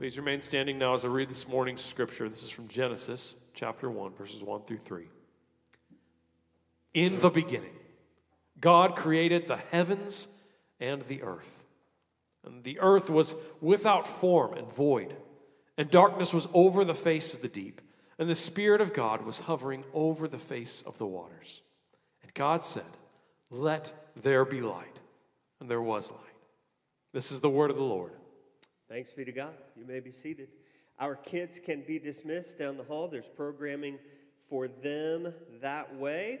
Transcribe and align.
Please 0.00 0.16
remain 0.16 0.40
standing 0.40 0.78
now 0.78 0.94
as 0.94 1.04
I 1.04 1.08
read 1.08 1.28
this 1.28 1.46
morning's 1.46 1.84
scripture. 1.84 2.26
This 2.26 2.42
is 2.42 2.48
from 2.48 2.68
Genesis 2.68 3.36
chapter 3.52 3.90
1, 3.90 4.14
verses 4.14 4.42
1 4.42 4.62
through 4.62 4.78
3. 4.78 5.10
In 6.94 7.20
the 7.20 7.28
beginning, 7.28 7.74
God 8.58 8.96
created 8.96 9.46
the 9.46 9.58
heavens 9.58 10.26
and 10.80 11.02
the 11.02 11.22
earth. 11.22 11.64
And 12.46 12.64
the 12.64 12.80
earth 12.80 13.10
was 13.10 13.34
without 13.60 14.06
form 14.06 14.54
and 14.54 14.72
void, 14.72 15.14
and 15.76 15.90
darkness 15.90 16.32
was 16.32 16.48
over 16.54 16.82
the 16.82 16.94
face 16.94 17.34
of 17.34 17.42
the 17.42 17.48
deep, 17.48 17.82
and 18.18 18.26
the 18.26 18.34
Spirit 18.34 18.80
of 18.80 18.94
God 18.94 19.20
was 19.20 19.40
hovering 19.40 19.84
over 19.92 20.26
the 20.26 20.38
face 20.38 20.82
of 20.86 20.96
the 20.96 21.06
waters. 21.06 21.60
And 22.22 22.32
God 22.32 22.64
said, 22.64 22.96
Let 23.50 23.92
there 24.16 24.46
be 24.46 24.62
light. 24.62 24.98
And 25.60 25.68
there 25.68 25.82
was 25.82 26.10
light. 26.10 26.20
This 27.12 27.30
is 27.30 27.40
the 27.40 27.50
word 27.50 27.70
of 27.70 27.76
the 27.76 27.82
Lord. 27.82 28.12
Thanks 28.90 29.12
be 29.12 29.24
to 29.24 29.30
God. 29.30 29.54
You 29.76 29.86
may 29.86 30.00
be 30.00 30.10
seated. 30.10 30.48
Our 30.98 31.14
kids 31.14 31.60
can 31.64 31.84
be 31.86 32.00
dismissed 32.00 32.58
down 32.58 32.76
the 32.76 32.82
hall. 32.82 33.06
There's 33.06 33.28
programming 33.36 34.00
for 34.48 34.66
them 34.66 35.32
that 35.62 35.94
way. 35.94 36.40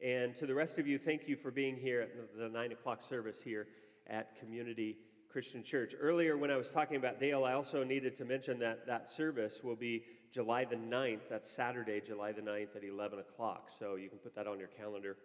And 0.00 0.36
to 0.36 0.46
the 0.46 0.54
rest 0.54 0.78
of 0.78 0.86
you, 0.86 1.00
thank 1.00 1.26
you 1.26 1.34
for 1.34 1.50
being 1.50 1.76
here 1.76 2.02
at 2.02 2.38
the 2.38 2.48
9 2.48 2.70
o'clock 2.70 3.02
service 3.02 3.38
here 3.42 3.66
at 4.06 4.38
Community 4.38 4.98
Christian 5.32 5.64
Church. 5.64 5.92
Earlier, 6.00 6.36
when 6.36 6.52
I 6.52 6.56
was 6.56 6.70
talking 6.70 6.96
about 6.96 7.18
Dale, 7.18 7.42
I 7.42 7.54
also 7.54 7.82
needed 7.82 8.16
to 8.18 8.24
mention 8.24 8.60
that 8.60 8.86
that 8.86 9.10
service 9.10 9.54
will 9.64 9.74
be 9.74 10.04
July 10.32 10.64
the 10.64 10.76
9th. 10.76 11.28
That's 11.28 11.50
Saturday, 11.50 12.00
July 12.06 12.30
the 12.30 12.40
9th 12.40 12.76
at 12.76 12.84
11 12.84 13.18
o'clock. 13.18 13.68
So 13.76 13.96
you 13.96 14.08
can 14.08 14.18
put 14.18 14.36
that 14.36 14.46
on 14.46 14.60
your 14.60 14.68
calendar. 14.68 15.16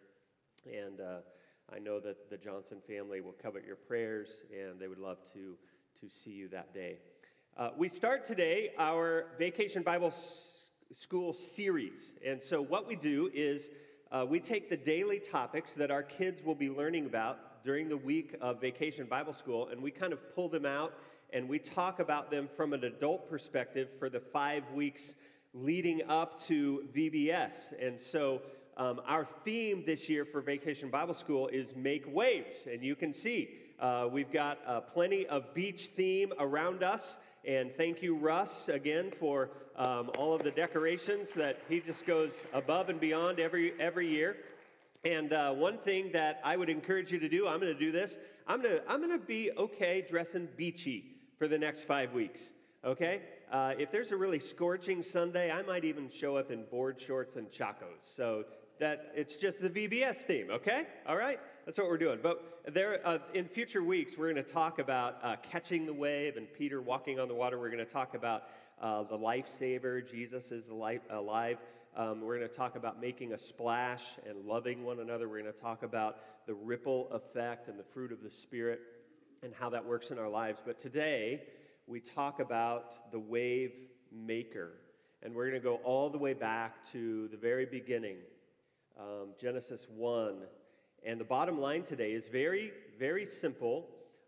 And 0.66 1.00
uh, 1.00 1.18
I 1.72 1.78
know 1.78 2.00
that 2.00 2.32
the 2.32 2.38
Johnson 2.38 2.80
family 2.88 3.22
will 3.22 3.36
covet 3.40 3.66
your 3.68 3.76
prayers, 3.76 4.30
and 4.52 4.80
they 4.80 4.88
would 4.88 4.98
love 4.98 5.20
to, 5.34 5.56
to 6.02 6.10
see 6.10 6.32
you 6.32 6.50
that 6.50 6.74
day. 6.74 6.98
Uh, 7.58 7.70
we 7.78 7.88
start 7.88 8.26
today 8.26 8.72
our 8.78 9.28
Vacation 9.40 9.82
Bible 9.82 10.10
S- 10.10 10.98
School 11.00 11.32
series. 11.32 12.12
And 12.26 12.44
so, 12.44 12.62
what 12.62 12.86
we 12.86 12.98
do 12.98 13.30
is 13.34 13.70
uh, 14.12 14.26
we 14.28 14.42
take 14.42 14.70
the 14.70 14.76
daily 14.76 15.20
topics 15.20 15.72
that 15.78 15.92
our 15.92 16.04
kids 16.04 16.44
will 16.44 16.56
be 16.56 16.70
learning 16.70 17.06
about 17.06 17.64
during 17.64 17.88
the 17.88 17.96
week 17.96 18.36
of 18.42 18.60
Vacation 18.60 19.06
Bible 19.06 19.34
School, 19.34 19.70
and 19.70 19.82
we 19.82 19.90
kind 19.90 20.12
of 20.12 20.36
pull 20.36 20.50
them 20.50 20.66
out 20.66 20.94
and 21.32 21.48
we 21.48 21.60
talk 21.60 22.00
about 22.00 22.30
them 22.30 22.50
from 22.58 22.74
an 22.74 22.84
adult 22.84 23.30
perspective 23.30 23.88
for 23.98 24.10
the 24.10 24.20
five 24.20 24.64
weeks 24.74 25.16
leading 25.54 26.02
up 26.10 26.42
to 26.48 26.84
VBS. 26.94 27.52
And 27.82 27.98
so, 28.00 28.42
um, 28.76 29.00
our 29.08 29.26
theme 29.46 29.84
this 29.86 30.10
year 30.10 30.26
for 30.26 30.42
Vacation 30.42 30.90
Bible 30.90 31.14
School 31.14 31.48
is 31.48 31.74
Make 31.74 32.04
Waves. 32.06 32.68
And 32.70 32.84
you 32.84 32.96
can 32.98 33.14
see 33.14 33.50
uh, 33.80 34.08
we've 34.12 34.32
got 34.32 34.60
uh, 34.66 34.82
plenty 34.82 35.26
of 35.28 35.54
beach 35.54 35.90
theme 35.96 36.34
around 36.40 36.84
us. 36.84 37.18
And 37.44 37.72
thank 37.76 38.02
you, 38.02 38.16
Russ, 38.16 38.70
again 38.70 39.12
for 39.20 39.52
um, 39.76 40.10
all 40.18 40.34
of 40.34 40.42
the 40.44 40.52
decorations 40.52 41.32
that 41.34 41.60
he 41.70 41.80
just 41.80 42.06
goes 42.06 42.32
above 42.54 42.90
and 42.90 43.00
beyond 43.00 43.40
every, 43.40 43.74
every 43.80 44.08
year. 44.08 44.38
And 45.04 45.34
uh, 45.34 45.52
one 45.52 45.78
thing 45.78 46.12
that 46.14 46.42
I 46.44 46.58
would 46.58 46.70
encourage 46.70 47.12
you 47.12 47.20
to 47.20 47.30
do, 47.30 47.48
I'm 47.48 47.60
going 47.60 47.72
to 47.72 47.80
do 47.80 47.92
this. 47.92 48.18
I'm 48.48 48.62
going 48.62 48.78
to 48.78 48.92
I'm 48.92 49.00
going 49.00 49.18
to 49.20 49.26
be 49.26 49.52
okay 49.58 50.06
dressing 50.08 50.48
beachy 50.58 51.16
for 51.38 51.48
the 51.48 51.58
next 51.58 51.82
five 51.82 52.14
weeks. 52.14 52.50
Okay? 52.84 53.22
Uh, 53.52 53.74
if 53.78 53.92
there's 53.92 54.12
a 54.12 54.18
really 54.18 54.40
scorching 54.40 55.04
Sunday, 55.04 55.52
I 55.52 55.62
might 55.62 55.86
even 55.86 56.10
show 56.10 56.38
up 56.38 56.52
in 56.52 56.64
board 56.66 57.00
shorts 57.00 57.36
and 57.36 57.52
chacos. 57.52 58.02
So 58.16 58.46
that 58.80 59.12
it's 59.16 59.36
just 59.36 59.62
the 59.62 59.70
VBS 59.70 60.16
theme. 60.18 60.50
Okay? 60.52 60.84
All 61.08 61.16
right? 61.16 61.40
That's 61.66 61.78
what 61.78 61.88
we're 61.88 61.98
doing. 61.98 62.20
But 62.22 62.62
there, 62.74 63.00
uh, 63.06 63.20
in 63.34 63.48
future 63.48 63.84
weeks, 63.84 64.18
we're 64.18 64.32
going 64.32 64.44
to 64.44 64.52
talk 64.54 64.80
about 64.80 65.18
uh, 65.24 65.36
catching 65.50 65.86
the 65.86 65.94
wave 65.94 66.38
and 66.38 66.48
Peter 66.54 66.82
walking 66.82 67.20
on 67.20 67.28
the 67.28 67.34
water. 67.34 67.60
We're 67.60 67.72
going 67.72 67.86
to 67.86 67.92
talk 67.92 68.14
about 68.14 68.44
uh, 68.82 69.04
the 69.04 69.18
lifesaver. 69.18 70.10
Jesus 70.10 70.52
is 70.52 70.70
alive. 70.70 71.58
Um, 71.96 72.22
we're 72.22 72.38
going 72.38 72.50
to 72.50 72.56
talk 72.56 72.76
about 72.76 73.00
making 73.00 73.34
a 73.34 73.40
splash 73.40 74.04
and 74.28 74.46
loving 74.46 74.84
one 74.84 75.00
another. 75.00 75.30
We're 75.30 75.42
going 75.42 75.54
to 75.54 75.60
talk 75.60 75.84
about 75.84 76.18
the 76.46 76.54
ripple 76.54 77.08
effect 77.12 77.70
and 77.70 77.80
the 77.80 77.84
fruit 77.84 78.12
of 78.12 78.22
the 78.22 78.30
Spirit 78.30 78.82
and 79.44 79.54
how 79.54 79.70
that 79.70 79.86
works 79.86 80.12
in 80.12 80.20
our 80.20 80.30
lives. 80.30 80.60
But 80.66 80.80
today, 80.80 81.44
we 81.88 82.00
talk 82.00 82.40
about 82.40 83.12
the 83.12 83.20
wave 83.20 83.72
maker. 84.12 84.72
And 85.24 85.34
we're 85.34 85.50
going 85.50 85.62
to 85.62 85.64
go 85.64 85.76
all 85.84 86.10
the 86.10 86.18
way 86.18 86.34
back 86.34 86.92
to 86.92 87.28
the 87.30 87.38
very 87.38 87.66
beginning, 87.66 88.18
um, 89.00 89.30
Genesis 89.40 89.88
1. 89.96 90.36
And 91.06 91.20
the 91.20 91.26
bottom 91.26 91.60
line 91.60 91.84
today 91.84 92.12
is 92.12 92.28
very, 92.28 92.72
very 92.98 93.26
simple, 93.26 93.88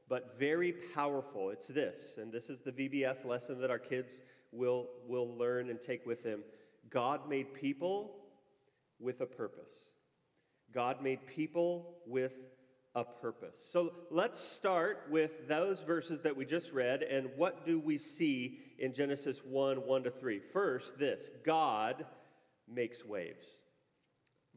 but 0.09 0.35
very 0.38 0.73
powerful. 0.94 1.50
It's 1.50 1.67
this, 1.67 2.17
and 2.17 2.31
this 2.31 2.50
is 2.50 2.59
the 2.61 2.72
VBS 2.72 3.25
lesson 3.25 3.59
that 3.61 3.72
our 3.72 3.79
kids 3.79 4.13
will, 4.51 4.88
will 5.07 5.35
learn 5.38 5.69
and 5.69 5.81
take 5.81 6.06
with 6.06 6.23
them. 6.23 6.44
God 6.89 7.27
made 7.27 7.53
people 7.53 8.16
with 9.00 9.22
a 9.22 9.25
purpose. 9.25 9.72
God 10.73 11.01
made 11.01 11.25
people 11.27 11.95
with 12.06 12.33
a 12.95 13.03
purpose. 13.03 13.56
So 13.72 13.94
let's 14.09 14.39
start 14.39 15.07
with 15.09 15.47
those 15.47 15.81
verses 15.81 16.22
that 16.22 16.35
we 16.35 16.45
just 16.45 16.72
read 16.72 17.03
and 17.03 17.29
what 17.35 17.66
do 17.66 17.79
we 17.79 17.97
see 17.97 18.59
in 18.79 18.94
Genesis 18.94 19.39
1 19.44 19.77
1 19.77 20.03
to 20.03 20.11
3. 20.11 20.39
First, 20.51 20.97
this 20.97 21.29
God 21.45 22.06
makes 22.67 23.06
waves. 23.06 23.45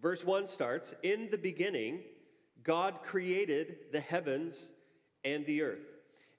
Verse 0.01 0.25
1 0.25 0.49
starts 0.49 0.95
In 1.03 1.29
the 1.31 1.39
beginning, 1.39 2.01
God 2.63 3.03
created 3.03 3.77
the 3.93 4.01
heavens 4.01 4.71
and 5.25 5.45
the 5.47 5.63
earth. 5.63 5.87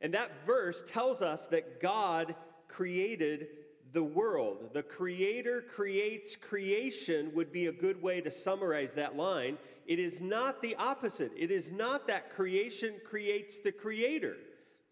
And 0.02 0.14
that 0.14 0.32
verse 0.46 0.84
tells 0.88 1.22
us 1.22 1.48
that 1.48 1.82
God 1.82 2.36
created 2.68 3.48
the 3.94 4.04
world. 4.04 4.70
The 4.74 4.84
Creator 4.84 5.66
creates 5.74 6.36
creation, 6.36 7.32
would 7.36 7.52
be 7.52 7.68
a 7.68 7.72
good 7.72 8.02
way 8.02 8.22
to 8.22 8.32
summarize 8.32 8.94
that 8.94 9.16
line. 9.16 9.58
It 9.86 10.00
is 10.00 10.22
not 10.22 10.62
the 10.62 10.76
opposite. 10.76 11.32
It 11.38 11.52
is 11.52 11.72
not 11.72 12.08
that 12.08 12.32
creation 12.32 12.96
creates 13.06 13.60
the 13.60 13.72
Creator. 13.72 14.38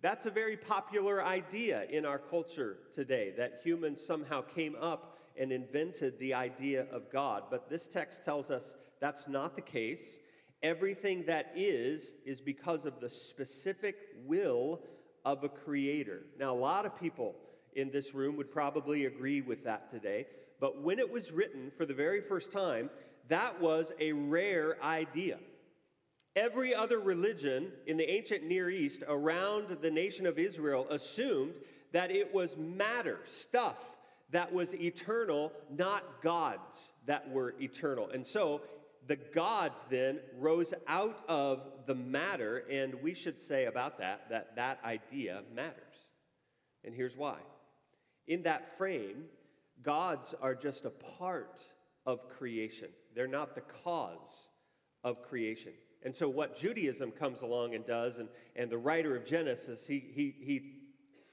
That's 0.01 0.25
a 0.25 0.31
very 0.31 0.57
popular 0.57 1.24
idea 1.24 1.86
in 1.90 2.06
our 2.06 2.19
culture 2.19 2.78
today, 2.94 3.34
that 3.38 3.62
humans 3.63 4.01
somehow 4.06 4.41
came 4.41 4.75
up 4.80 5.08
and 5.39 5.53
invented 5.53 6.19
the 6.19 6.33
idea 6.33 6.85
of 6.91 7.11
God. 7.11 7.44
But 7.50 7.69
this 7.69 7.88
text 7.88 8.25
tells 8.25 8.51
us 8.51 8.63
that's 9.00 9.27
not 9.27 9.55
the 9.55 9.61
case. 9.61 10.19
Everything 10.61 11.23
that 11.25 11.53
is, 11.55 12.13
is 12.25 12.41
because 12.41 12.85
of 12.85 13.00
the 13.00 13.09
specific 13.09 13.95
will 14.25 14.81
of 15.23 15.45
a 15.45 15.50
creator. 15.50 16.23
Now, 16.38 16.53
a 16.53 16.59
lot 16.59 16.85
of 16.85 17.00
people 17.00 17.35
in 17.75 17.89
this 17.89 18.13
room 18.13 18.35
would 18.35 18.51
probably 18.51 19.05
agree 19.05 19.39
with 19.39 19.63
that 19.63 19.89
today. 19.89 20.27
But 20.59 20.81
when 20.81 21.00
it 21.00 21.09
was 21.09 21.31
written 21.31 21.71
for 21.77 21.85
the 21.85 21.94
very 21.94 22.19
first 22.19 22.51
time, 22.51 22.89
that 23.29 23.61
was 23.61 23.94
a 24.00 24.11
rare 24.11 24.83
idea. 24.83 25.38
Every 26.35 26.75
other 26.75 27.00
religion 27.00 27.71
in 27.88 27.95
the 27.95 28.09
ancient 28.09 28.44
Near 28.44 28.69
East 28.69 29.03
around 29.07 29.77
the 29.81 29.89
nation 29.89 30.25
of 30.25 30.38
Israel 30.38 30.88
assumed 30.89 31.53
that 31.94 32.11
it 32.11 32.33
was 32.33 32.57
matter, 32.57 33.19
stuff 33.25 33.77
that 34.31 34.53
was 34.53 34.73
eternal, 34.75 35.51
not 35.75 36.22
gods 36.22 36.94
that 37.07 37.29
were 37.29 37.56
eternal. 37.59 38.09
And 38.13 38.25
so 38.25 38.62
the 39.07 39.16
gods 39.16 39.81
then 39.90 40.19
rose 40.38 40.73
out 40.88 41.23
of 41.28 41.62
the 41.88 41.95
matter, 41.95 42.63
and 42.72 42.94
we 43.01 43.16
should 43.16 43.39
say 43.41 43.66
about 43.66 43.97
that 44.00 44.29
that 44.29 44.56
that 44.56 44.79
idea 44.85 45.41
matters. 45.53 45.75
And 46.84 46.94
here's 46.94 47.18
why 47.18 47.38
in 48.28 48.44
that 48.44 48.78
frame, 48.78 49.25
gods 49.81 50.35
are 50.41 50.53
just 50.53 50.85
a 50.85 50.91
part 50.91 51.62
of 52.06 52.29
creation, 52.29 52.89
they're 53.16 53.28
not 53.28 53.56
the 53.56 53.63
cause 53.84 54.47
of 55.03 55.22
creation. 55.23 55.73
And 56.03 56.16
so, 56.16 56.29
what 56.29 56.57
Judaism 56.57 57.12
comes 57.12 57.41
along 57.41 57.75
and 57.75 57.85
does, 57.85 58.19
and, 58.19 58.29
and 58.56 58.69
the 58.69 58.78
writer 58.78 59.18
of 59.18 59.25
Genesis, 59.25 59.85
he, 59.85 60.12
he, 60.13 60.34
he 60.39 60.78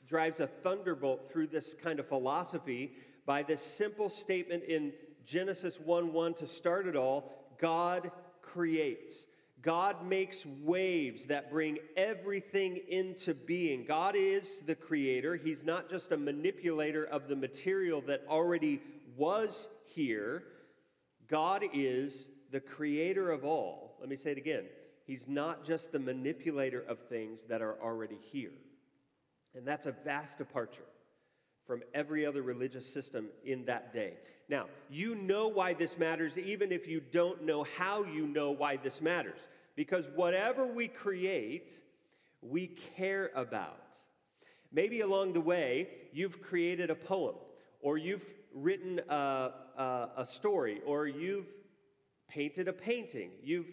drives 0.09 0.41
a 0.41 0.47
thunderbolt 0.47 1.31
through 1.31 1.49
this 1.49 1.75
kind 1.83 1.99
of 1.99 2.09
philosophy 2.09 2.93
by 3.25 3.43
this 3.43 3.63
simple 3.63 4.09
statement 4.09 4.65
in 4.65 4.93
Genesis 5.25 5.81
1 5.81 6.13
1 6.13 6.35
to 6.35 6.47
start 6.47 6.87
it 6.87 6.97
all 6.97 7.33
God 7.59 8.11
creates. 8.43 9.27
God 9.63 10.07
makes 10.07 10.47
waves 10.63 11.25
that 11.25 11.51
bring 11.51 11.79
everything 11.97 12.81
into 12.89 13.35
being. 13.35 13.85
God 13.85 14.15
is 14.17 14.61
the 14.65 14.77
creator. 14.77 15.35
He's 15.35 15.65
not 15.65 15.91
just 15.91 16.13
a 16.13 16.17
manipulator 16.17 17.05
of 17.05 17.27
the 17.27 17.35
material 17.35 18.01
that 18.03 18.23
already 18.29 18.81
was 19.17 19.69
here. 19.87 20.45
God 21.27 21.65
is 21.75 22.29
the 22.53 22.61
creator 22.61 23.33
of 23.33 23.45
all. 23.45 23.97
Let 23.99 24.09
me 24.09 24.17
say 24.17 24.33
it 24.33 24.39
again. 24.39 24.65
He's 25.05 25.27
not 25.27 25.65
just 25.65 25.91
the 25.91 25.99
manipulator 25.99 26.85
of 26.89 26.99
things 27.09 27.41
that 27.49 27.63
are 27.63 27.77
already 27.83 28.19
here. 28.31 28.53
And 29.57 29.67
that's 29.67 29.87
a 29.87 29.93
vast 30.05 30.39
departure 30.39 30.85
from 31.67 31.83
every 31.95 32.27
other 32.27 32.43
religious 32.43 32.93
system 32.93 33.29
in 33.45 33.65
that 33.65 33.93
day. 33.93 34.15
Now, 34.49 34.67
you 34.89 35.15
know 35.15 35.49
why 35.49 35.75
this 35.75 35.99
matters, 35.99 36.39
even 36.39 36.71
if 36.71 36.87
you 36.87 37.01
don't 37.01 37.45
know 37.45 37.65
how 37.77 38.05
you 38.05 38.27
know 38.27 38.51
why 38.51 38.77
this 38.77 39.01
matters. 39.01 39.41
Because 39.75 40.07
whatever 40.15 40.67
we 40.67 40.89
create, 40.89 41.73
we 42.43 42.69
care 42.97 43.31
about. 43.35 43.99
Maybe 44.73 45.01
along 45.01 45.33
the 45.33 45.41
way, 45.41 45.89
you've 46.13 46.41
created 46.43 46.91
a 46.91 46.95
poem, 46.95 47.35
or 47.81 47.99
you've 47.99 48.35
written 48.55 49.01
a, 49.09 49.51
a, 49.77 50.09
a 50.19 50.27
story, 50.27 50.81
or 50.87 51.09
you've 51.09 51.47
painted 52.29 52.69
a 52.69 52.73
painting. 52.73 53.31
You've 53.43 53.71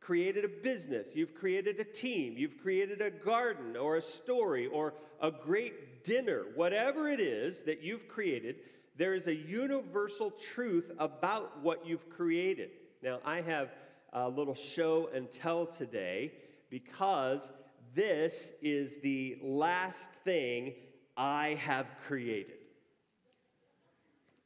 created 0.00 0.44
a 0.44 0.48
business, 0.48 1.08
you've 1.14 1.34
created 1.34 1.78
a 1.78 1.84
team, 1.84 2.34
you've 2.36 2.60
created 2.60 3.00
a 3.00 3.10
garden 3.10 3.76
or 3.76 3.96
a 3.96 4.02
story 4.02 4.66
or 4.66 4.94
a 5.20 5.30
great 5.30 6.04
dinner, 6.04 6.44
whatever 6.54 7.08
it 7.08 7.20
is 7.20 7.60
that 7.66 7.82
you've 7.82 8.08
created, 8.08 8.56
there 8.96 9.14
is 9.14 9.26
a 9.28 9.34
universal 9.34 10.30
truth 10.30 10.90
about 10.98 11.62
what 11.62 11.86
you've 11.86 12.08
created. 12.10 12.70
Now, 13.02 13.20
I 13.24 13.40
have 13.42 13.70
a 14.12 14.28
little 14.28 14.54
show 14.54 15.10
and 15.14 15.30
tell 15.30 15.66
today 15.66 16.32
because 16.70 17.50
this 17.94 18.52
is 18.62 18.98
the 19.02 19.38
last 19.42 20.10
thing 20.24 20.74
I 21.16 21.58
have 21.60 21.86
created. 22.06 22.54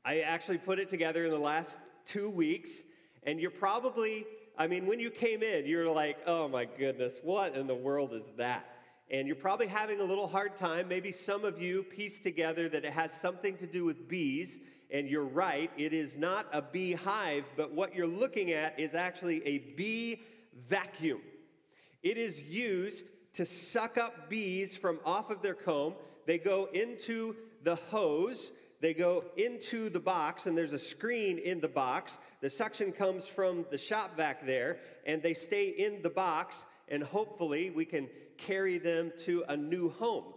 I 0.04 0.20
actually 0.20 0.58
put 0.58 0.78
it 0.78 0.88
together 0.88 1.24
in 1.24 1.30
the 1.30 1.38
last 1.38 1.76
two 2.06 2.28
weeks, 2.28 2.70
and 3.22 3.40
you're 3.40 3.50
probably 3.50 4.26
I 4.56 4.68
mean, 4.68 4.86
when 4.86 5.00
you 5.00 5.10
came 5.10 5.42
in, 5.42 5.66
you're 5.66 5.90
like, 5.90 6.18
oh 6.26 6.46
my 6.48 6.64
goodness, 6.64 7.12
what 7.22 7.56
in 7.56 7.66
the 7.66 7.74
world 7.74 8.12
is 8.14 8.24
that? 8.36 8.64
And 9.10 9.26
you're 9.26 9.36
probably 9.36 9.66
having 9.66 10.00
a 10.00 10.04
little 10.04 10.28
hard 10.28 10.56
time. 10.56 10.86
Maybe 10.86 11.10
some 11.10 11.44
of 11.44 11.60
you 11.60 11.82
piece 11.82 12.20
together 12.20 12.68
that 12.68 12.84
it 12.84 12.92
has 12.92 13.12
something 13.12 13.56
to 13.58 13.66
do 13.66 13.84
with 13.84 14.08
bees, 14.08 14.58
and 14.90 15.08
you're 15.08 15.24
right, 15.24 15.70
it 15.76 15.92
is 15.92 16.16
not 16.16 16.46
a 16.52 16.62
beehive, 16.62 17.44
but 17.56 17.72
what 17.72 17.96
you're 17.96 18.06
looking 18.06 18.52
at 18.52 18.78
is 18.78 18.94
actually 18.94 19.44
a 19.44 19.58
bee 19.76 20.22
vacuum. 20.68 21.20
It 22.02 22.16
is 22.16 22.40
used 22.42 23.08
to 23.34 23.44
suck 23.44 23.98
up 23.98 24.30
bees 24.30 24.76
from 24.76 25.00
off 25.04 25.30
of 25.30 25.42
their 25.42 25.54
comb. 25.54 25.94
They 26.26 26.38
go 26.38 26.68
into 26.72 27.34
the 27.64 27.74
hose 27.74 28.52
they 28.84 28.92
go 28.92 29.25
into 29.38 29.88
the 29.88 29.98
box, 29.98 30.44
and 30.44 30.58
there's 30.58 30.75
a 30.75 30.78
screen 30.78 31.38
in 31.38 31.58
the 31.58 31.69
box. 31.69 32.19
The 32.42 32.50
suction 32.50 32.92
comes 32.92 33.26
from 33.26 33.64
the 33.70 33.78
shop 33.78 34.14
vac 34.14 34.44
there, 34.44 34.76
and 35.06 35.22
they 35.22 35.32
stay 35.32 35.69
in 35.69 36.02
the 36.02 36.10
box, 36.10 36.66
and 36.88 37.02
hopefully 37.02 37.70
we 37.70 37.86
can 37.86 38.10
carry 38.36 38.76
them 38.76 39.10
to 39.20 39.42
a 39.48 39.56
new 39.56 39.88
home. 39.88 40.34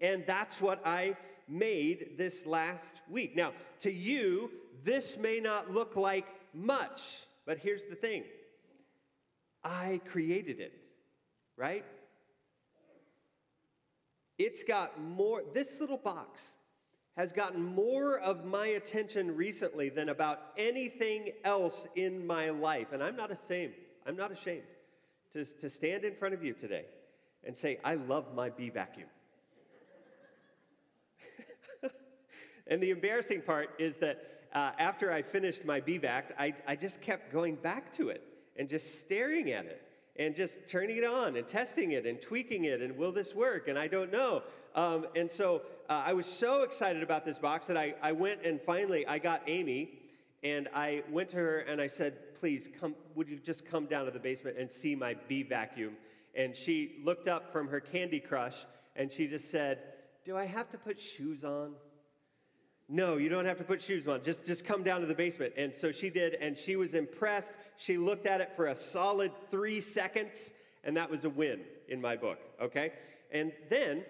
And 0.00 0.24
that's 0.26 0.62
what 0.62 0.80
I 0.86 1.14
made 1.46 2.16
this 2.16 2.46
last 2.46 3.02
week. 3.06 3.36
Now, 3.36 3.52
to 3.80 3.92
you, 3.92 4.50
this 4.82 5.18
may 5.18 5.38
not 5.38 5.70
look 5.70 5.94
like 5.94 6.24
much, 6.54 7.02
but 7.44 7.58
here's 7.58 7.84
the 7.84 7.96
thing 7.96 8.24
I 9.62 10.00
created 10.06 10.58
it, 10.58 10.72
right? 11.54 11.84
It's 14.38 14.62
got 14.62 14.98
more, 14.98 15.42
this 15.52 15.78
little 15.78 15.98
box 15.98 16.42
has 17.16 17.32
gotten 17.32 17.62
more 17.62 18.18
of 18.18 18.44
my 18.44 18.66
attention 18.66 19.34
recently 19.34 19.88
than 19.88 20.10
about 20.10 20.52
anything 20.58 21.30
else 21.44 21.86
in 21.96 22.26
my 22.26 22.50
life. 22.50 22.92
And 22.92 23.02
I'm 23.02 23.16
not 23.16 23.30
ashamed. 23.30 23.72
I'm 24.06 24.16
not 24.16 24.30
ashamed 24.30 24.64
to, 25.32 25.44
to 25.44 25.70
stand 25.70 26.04
in 26.04 26.14
front 26.14 26.34
of 26.34 26.44
you 26.44 26.52
today 26.52 26.84
and 27.44 27.56
say, 27.56 27.78
I 27.84 27.94
love 27.94 28.34
my 28.34 28.50
bee 28.50 28.68
vacuum. 28.68 29.08
and 32.66 32.82
the 32.82 32.90
embarrassing 32.90 33.42
part 33.42 33.70
is 33.78 33.96
that 33.98 34.48
uh, 34.52 34.72
after 34.78 35.10
I 35.10 35.22
finished 35.22 35.64
my 35.64 35.80
BVAC, 35.80 36.24
I, 36.38 36.54
I 36.66 36.76
just 36.76 37.00
kept 37.00 37.32
going 37.32 37.56
back 37.56 37.94
to 37.96 38.10
it 38.10 38.22
and 38.58 38.68
just 38.68 39.00
staring 39.00 39.50
at 39.52 39.64
it 39.64 39.82
and 40.18 40.34
just 40.34 40.66
turning 40.66 40.96
it 40.96 41.04
on 41.04 41.36
and 41.36 41.46
testing 41.46 41.92
it 41.92 42.06
and 42.06 42.20
tweaking 42.20 42.64
it 42.64 42.80
and 42.80 42.96
will 42.96 43.12
this 43.12 43.34
work? 43.34 43.68
And 43.68 43.78
I 43.78 43.86
don't 43.86 44.12
know. 44.12 44.42
Um, 44.74 45.06
and 45.14 45.30
so 45.30 45.62
uh, 45.88 46.02
I 46.06 46.12
was 46.12 46.26
so 46.26 46.62
excited 46.62 47.02
about 47.02 47.24
this 47.24 47.38
box 47.38 47.66
that 47.66 47.76
I, 47.76 47.94
I 48.02 48.12
went 48.12 48.44
and 48.44 48.60
finally 48.60 49.06
I 49.06 49.18
got 49.18 49.42
Amy 49.46 49.98
and 50.42 50.68
I 50.74 51.02
went 51.10 51.30
to 51.30 51.36
her 51.36 51.58
and 51.60 51.80
I 51.80 51.86
said, 51.86 52.34
please 52.40 52.68
come, 52.80 52.94
would 53.14 53.28
you 53.28 53.38
just 53.38 53.64
come 53.64 53.86
down 53.86 54.04
to 54.06 54.10
the 54.10 54.18
basement 54.18 54.56
and 54.58 54.70
see 54.70 54.94
my 54.94 55.14
bee 55.28 55.42
vacuum? 55.42 55.96
And 56.34 56.54
she 56.54 56.96
looked 57.04 57.28
up 57.28 57.52
from 57.52 57.68
her 57.68 57.80
Candy 57.80 58.20
Crush 58.20 58.54
and 58.94 59.10
she 59.10 59.26
just 59.26 59.50
said, 59.50 59.78
do 60.24 60.36
I 60.36 60.44
have 60.44 60.70
to 60.70 60.78
put 60.78 61.00
shoes 61.00 61.44
on? 61.44 61.72
No, 62.88 63.16
you 63.16 63.28
don't 63.28 63.46
have 63.46 63.58
to 63.58 63.64
put 63.64 63.82
shoes 63.82 64.06
on. 64.06 64.22
Just, 64.22 64.46
just 64.46 64.64
come 64.64 64.82
down 64.82 65.00
to 65.00 65.06
the 65.06 65.14
basement. 65.14 65.54
And 65.56 65.74
so 65.74 65.90
she 65.90 66.08
did, 66.08 66.34
and 66.34 66.56
she 66.56 66.76
was 66.76 66.94
impressed. 66.94 67.52
She 67.76 67.98
looked 67.98 68.26
at 68.26 68.40
it 68.40 68.52
for 68.54 68.66
a 68.66 68.74
solid 68.76 69.32
three 69.50 69.80
seconds, 69.80 70.52
and 70.84 70.96
that 70.96 71.10
was 71.10 71.24
a 71.24 71.28
win 71.28 71.60
in 71.88 72.00
my 72.00 72.16
book, 72.16 72.38
okay? 72.62 72.92
And 73.32 73.52
then 73.68 74.04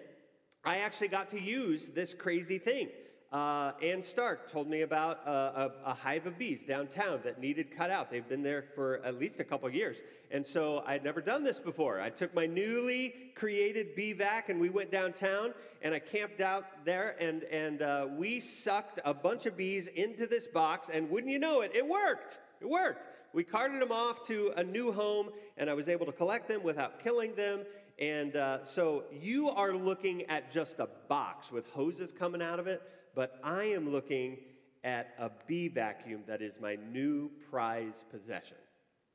I 0.63 0.77
actually 0.79 1.07
got 1.09 1.29
to 1.29 1.39
use 1.39 1.89
this 1.89 2.13
crazy 2.13 2.57
thing. 2.57 2.89
Uh, 3.31 3.73
Ann 3.83 4.01
Stark 4.01 4.49
told 4.49 4.69
me 4.69 4.83
about 4.83 5.19
a, 5.25 5.31
a, 5.31 5.71
a, 5.87 5.93
hive 5.93 6.27
of 6.27 6.37
bees 6.37 6.61
downtown 6.65 7.19
that 7.25 7.41
needed 7.41 7.75
cut 7.75 7.91
out. 7.91 8.09
They've 8.09 8.27
been 8.27 8.41
there 8.41 8.63
for 8.73 9.03
at 9.03 9.19
least 9.19 9.41
a 9.41 9.43
couple 9.43 9.69
years. 9.69 9.97
And 10.31 10.45
so 10.45 10.81
I'd 10.87 11.03
never 11.03 11.19
done 11.19 11.43
this 11.43 11.59
before. 11.59 11.99
I 11.99 12.09
took 12.09 12.33
my 12.33 12.45
newly 12.45 13.13
created 13.35 13.95
bee 13.97 14.13
vac 14.13 14.47
and 14.47 14.61
we 14.61 14.69
went 14.69 14.93
downtown 14.93 15.53
and 15.81 15.93
I 15.93 15.99
camped 15.99 16.39
out 16.39 16.85
there 16.85 17.17
and, 17.19 17.43
and 17.43 17.81
uh, 17.81 18.07
we 18.17 18.39
sucked 18.39 19.01
a 19.03 19.13
bunch 19.13 19.45
of 19.45 19.57
bees 19.57 19.87
into 19.87 20.25
this 20.25 20.47
box. 20.47 20.89
And 20.91 21.09
wouldn't 21.09 21.31
you 21.31 21.39
know 21.39 21.61
it, 21.61 21.71
it 21.75 21.85
worked. 21.85 22.39
It 22.61 22.69
worked. 22.69 23.09
We 23.33 23.43
carted 23.43 23.81
them 23.81 23.91
off 23.91 24.25
to 24.27 24.53
a 24.55 24.63
new 24.63 24.93
home 24.93 25.31
and 25.57 25.69
I 25.69 25.73
was 25.73 25.89
able 25.89 26.05
to 26.05 26.13
collect 26.13 26.47
them 26.47 26.63
without 26.63 27.03
killing 27.03 27.35
them. 27.35 27.65
And 27.99 28.35
uh, 28.35 28.63
so 28.63 29.05
you 29.11 29.49
are 29.49 29.73
looking 29.73 30.23
at 30.23 30.51
just 30.51 30.79
a 30.79 30.87
box 31.07 31.51
with 31.51 31.67
hoses 31.71 32.11
coming 32.11 32.41
out 32.41 32.59
of 32.59 32.67
it 32.67 32.81
but 33.17 33.39
I 33.43 33.63
am 33.63 33.91
looking 33.91 34.37
at 34.83 35.15
a 35.17 35.31
bee 35.47 35.69
vacuum 35.69 36.21
that 36.27 36.43
is 36.43 36.53
my 36.61 36.77
new 36.91 37.31
prize 37.49 38.05
possession. 38.11 38.57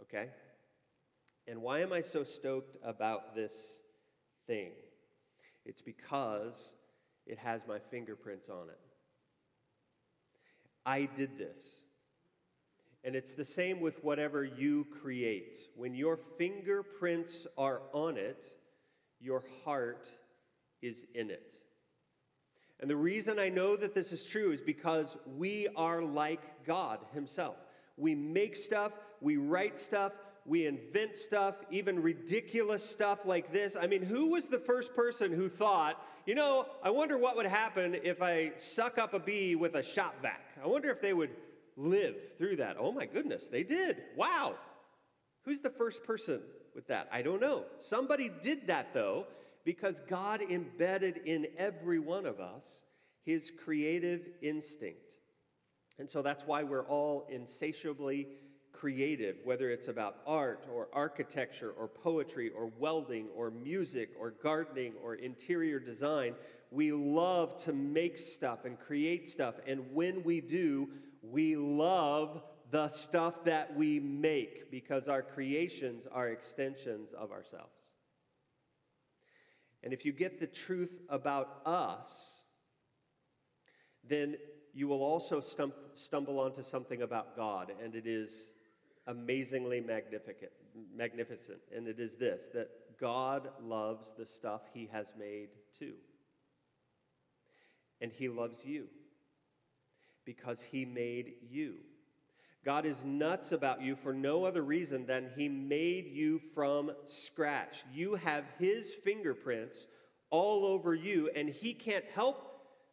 Okay? 0.02 0.26
And 1.46 1.62
why 1.62 1.82
am 1.82 1.92
I 1.92 2.02
so 2.02 2.24
stoked 2.24 2.78
about 2.82 3.36
this 3.36 3.52
thing? 4.48 4.72
It's 5.64 5.80
because 5.80 6.54
it 7.28 7.38
has 7.38 7.60
my 7.68 7.78
fingerprints 7.92 8.48
on 8.48 8.70
it. 8.70 8.80
I 10.84 11.08
did 11.16 11.38
this. 11.38 11.62
And 13.04 13.14
it's 13.14 13.34
the 13.34 13.44
same 13.44 13.80
with 13.80 14.02
whatever 14.02 14.42
you 14.42 14.88
create. 15.00 15.58
When 15.76 15.94
your 15.94 16.18
fingerprints 16.38 17.46
are 17.56 17.82
on 17.92 18.16
it, 18.16 18.50
your 19.22 19.44
heart 19.64 20.08
is 20.82 21.04
in 21.14 21.30
it. 21.30 21.56
And 22.80 22.90
the 22.90 22.96
reason 22.96 23.38
I 23.38 23.48
know 23.48 23.76
that 23.76 23.94
this 23.94 24.12
is 24.12 24.24
true 24.24 24.50
is 24.50 24.60
because 24.60 25.16
we 25.38 25.68
are 25.76 26.02
like 26.02 26.66
God 26.66 26.98
Himself. 27.14 27.56
We 27.96 28.14
make 28.14 28.56
stuff, 28.56 28.92
we 29.20 29.36
write 29.36 29.78
stuff, 29.78 30.12
we 30.44 30.66
invent 30.66 31.16
stuff, 31.16 31.54
even 31.70 32.02
ridiculous 32.02 32.84
stuff 32.88 33.20
like 33.24 33.52
this. 33.52 33.76
I 33.80 33.86
mean, 33.86 34.02
who 34.02 34.26
was 34.30 34.46
the 34.46 34.58
first 34.58 34.94
person 34.94 35.32
who 35.32 35.48
thought, 35.48 36.02
you 36.26 36.34
know, 36.34 36.66
I 36.82 36.90
wonder 36.90 37.16
what 37.16 37.36
would 37.36 37.46
happen 37.46 37.96
if 38.02 38.20
I 38.20 38.52
suck 38.58 38.98
up 38.98 39.14
a 39.14 39.20
bee 39.20 39.54
with 39.54 39.76
a 39.76 39.82
shop 39.82 40.16
vac? 40.20 40.42
I 40.62 40.66
wonder 40.66 40.90
if 40.90 41.00
they 41.00 41.12
would 41.12 41.30
live 41.76 42.16
through 42.38 42.56
that. 42.56 42.76
Oh 42.78 42.90
my 42.90 43.06
goodness, 43.06 43.44
they 43.50 43.62
did. 43.62 43.98
Wow. 44.16 44.56
Who's 45.44 45.60
the 45.60 45.70
first 45.70 46.02
person 46.02 46.40
with 46.74 46.86
that? 46.88 47.08
I 47.12 47.22
don't 47.22 47.40
know. 47.40 47.64
Somebody 47.80 48.30
did 48.42 48.66
that 48.66 48.94
though, 48.94 49.26
because 49.64 50.00
God 50.08 50.42
embedded 50.42 51.18
in 51.24 51.46
every 51.56 51.98
one 51.98 52.26
of 52.26 52.40
us 52.40 52.64
his 53.24 53.52
creative 53.64 54.28
instinct. 54.42 54.98
And 55.98 56.10
so 56.10 56.22
that's 56.22 56.44
why 56.46 56.62
we're 56.62 56.86
all 56.86 57.26
insatiably 57.30 58.26
creative, 58.72 59.36
whether 59.44 59.70
it's 59.70 59.88
about 59.88 60.16
art 60.26 60.66
or 60.72 60.88
architecture 60.92 61.70
or 61.78 61.86
poetry 61.86 62.50
or 62.50 62.72
welding 62.78 63.28
or 63.36 63.50
music 63.50 64.10
or 64.18 64.32
gardening 64.42 64.94
or 65.02 65.14
interior 65.14 65.78
design. 65.78 66.34
We 66.70 66.90
love 66.90 67.62
to 67.64 67.72
make 67.72 68.18
stuff 68.18 68.64
and 68.64 68.80
create 68.80 69.30
stuff. 69.30 69.54
And 69.66 69.94
when 69.94 70.24
we 70.24 70.40
do, 70.40 70.88
we 71.22 71.54
love 71.54 72.42
the 72.72 72.88
stuff 72.88 73.44
that 73.44 73.76
we 73.76 74.00
make 74.00 74.70
because 74.70 75.06
our 75.06 75.20
creations 75.20 76.06
are 76.10 76.30
extensions 76.30 77.10
of 77.12 77.30
ourselves. 77.30 77.76
And 79.84 79.92
if 79.92 80.06
you 80.06 80.12
get 80.12 80.40
the 80.40 80.46
truth 80.46 81.02
about 81.10 81.60
us, 81.66 82.08
then 84.08 84.36
you 84.72 84.88
will 84.88 85.02
also 85.02 85.40
stum- 85.40 85.72
stumble 85.96 86.40
onto 86.40 86.62
something 86.62 87.02
about 87.02 87.36
God, 87.36 87.72
and 87.82 87.94
it 87.94 88.06
is 88.06 88.48
amazingly 89.06 89.80
magnificent, 89.80 90.52
magnificent. 90.96 91.58
And 91.76 91.86
it 91.86 92.00
is 92.00 92.16
this 92.16 92.40
that 92.54 92.70
God 92.98 93.50
loves 93.62 94.12
the 94.16 94.24
stuff 94.24 94.62
He 94.72 94.88
has 94.92 95.08
made 95.18 95.48
too. 95.78 95.94
And 98.00 98.10
He 98.10 98.30
loves 98.30 98.64
you 98.64 98.86
because 100.24 100.58
He 100.70 100.86
made 100.86 101.34
you. 101.50 101.74
God 102.64 102.86
is 102.86 102.96
nuts 103.04 103.52
about 103.52 103.82
you 103.82 103.96
for 103.96 104.12
no 104.12 104.44
other 104.44 104.62
reason 104.62 105.06
than 105.06 105.30
He 105.36 105.48
made 105.48 106.06
you 106.06 106.40
from 106.54 106.92
scratch. 107.06 107.82
You 107.92 108.14
have 108.14 108.44
His 108.58 108.86
fingerprints 109.04 109.86
all 110.32 110.64
over 110.64 110.94
you, 110.94 111.30
and 111.36 111.48
he 111.48 111.74
can't 111.74 112.06
help 112.14 112.48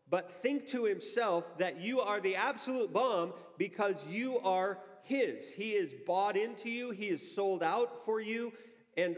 but 0.09 0.41
think 0.43 0.67
to 0.67 0.85
himself 0.85 1.57
that 1.57 1.79
you 1.79 2.01
are 2.01 2.19
the 2.19 2.35
absolute 2.35 2.91
bomb 2.91 3.31
because 3.57 3.95
you 4.07 4.39
are 4.39 4.79
his. 5.03 5.51
He 5.51 5.71
is 5.71 5.91
bought 6.05 6.35
into 6.35 6.69
you, 6.69 6.91
he 6.91 7.07
is 7.07 7.35
sold 7.35 7.63
out 7.63 8.05
for 8.05 8.19
you, 8.19 8.51
and 8.97 9.15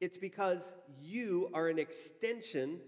it's 0.00 0.16
because 0.16 0.74
you 1.00 1.48
are 1.54 1.68
an 1.68 1.78
extension 1.78 2.80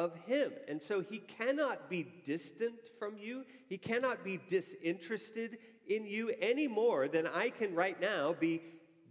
of 0.00 0.14
him. 0.26 0.52
And 0.66 0.80
so 0.80 1.02
he 1.02 1.18
cannot 1.18 1.90
be 1.90 2.06
distant 2.24 2.88
from 2.98 3.18
you, 3.18 3.44
he 3.68 3.76
cannot 3.76 4.24
be 4.24 4.40
disinterested 4.48 5.58
in 5.88 6.06
you 6.06 6.32
any 6.40 6.66
more 6.66 7.06
than 7.06 7.26
I 7.26 7.50
can 7.50 7.74
right 7.74 8.00
now 8.00 8.34
be 8.38 8.62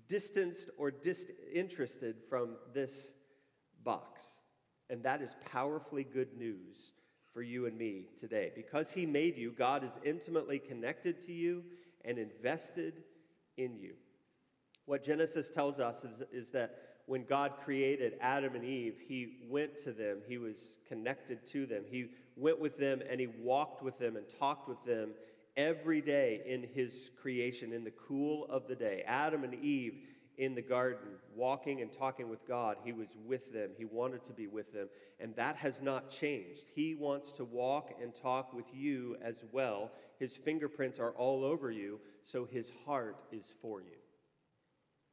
distanced 0.07 0.69
or 0.77 0.89
disinterested 0.89 2.15
from 2.27 2.55
this 2.73 3.13
box. 3.83 4.21
And 4.89 5.03
that 5.03 5.21
is 5.21 5.35
powerfully 5.51 6.03
good 6.03 6.35
news 6.35 6.93
for 7.31 7.43
you 7.43 7.67
and 7.67 7.77
me 7.77 8.07
today. 8.19 8.51
Because 8.55 8.89
He 8.91 9.05
made 9.05 9.37
you, 9.37 9.51
God 9.51 9.83
is 9.83 9.91
intimately 10.03 10.57
connected 10.57 11.23
to 11.27 11.31
you 11.31 11.63
and 12.03 12.17
invested 12.17 13.03
in 13.57 13.77
you. 13.77 13.93
What 14.85 15.03
Genesis 15.03 15.51
tells 15.51 15.79
us 15.79 15.97
is, 16.03 16.23
is 16.31 16.49
that 16.51 16.88
when 17.09 17.25
God 17.25 17.53
created 17.65 18.13
Adam 18.21 18.53
and 18.53 18.63
Eve, 18.63 18.93
He 19.07 19.39
went 19.49 19.83
to 19.83 19.91
them, 19.91 20.19
He 20.27 20.37
was 20.37 20.57
connected 20.87 21.39
to 21.51 21.65
them, 21.65 21.83
He 21.89 22.11
went 22.35 22.59
with 22.59 22.77
them 22.77 23.01
and 23.09 23.19
He 23.19 23.25
walked 23.25 23.81
with 23.81 23.97
them 23.97 24.15
and 24.15 24.25
talked 24.39 24.69
with 24.69 24.77
them 24.85 25.09
every 25.57 26.01
day 26.01 26.43
in 26.45 26.67
His 26.75 27.09
creation, 27.19 27.73
in 27.73 27.83
the 27.83 27.93
cool 28.07 28.45
of 28.47 28.67
the 28.67 28.75
day. 28.75 29.03
Adam 29.07 29.43
and 29.43 29.55
Eve 29.55 29.95
in 30.37 30.53
the 30.53 30.61
garden, 30.61 31.09
walking 31.35 31.81
and 31.81 31.91
talking 31.91 32.29
with 32.29 32.47
God. 32.47 32.77
He 32.83 32.93
was 32.93 33.09
with 33.25 33.51
them. 33.51 33.71
He 33.75 33.85
wanted 33.85 34.23
to 34.27 34.31
be 34.31 34.45
with 34.45 34.71
them. 34.71 34.87
And 35.19 35.35
that 35.35 35.55
has 35.55 35.73
not 35.81 36.11
changed. 36.11 36.61
He 36.75 36.93
wants 36.93 37.31
to 37.33 37.43
walk 37.43 37.89
and 38.01 38.13
talk 38.15 38.53
with 38.53 38.65
you 38.71 39.17
as 39.21 39.43
well. 39.51 39.89
His 40.19 40.37
fingerprints 40.37 40.99
are 40.99 41.11
all 41.11 41.43
over 41.43 41.71
you, 41.71 41.99
so 42.23 42.45
his 42.45 42.71
heart 42.85 43.17
is 43.31 43.45
for 43.61 43.81
you. 43.81 43.97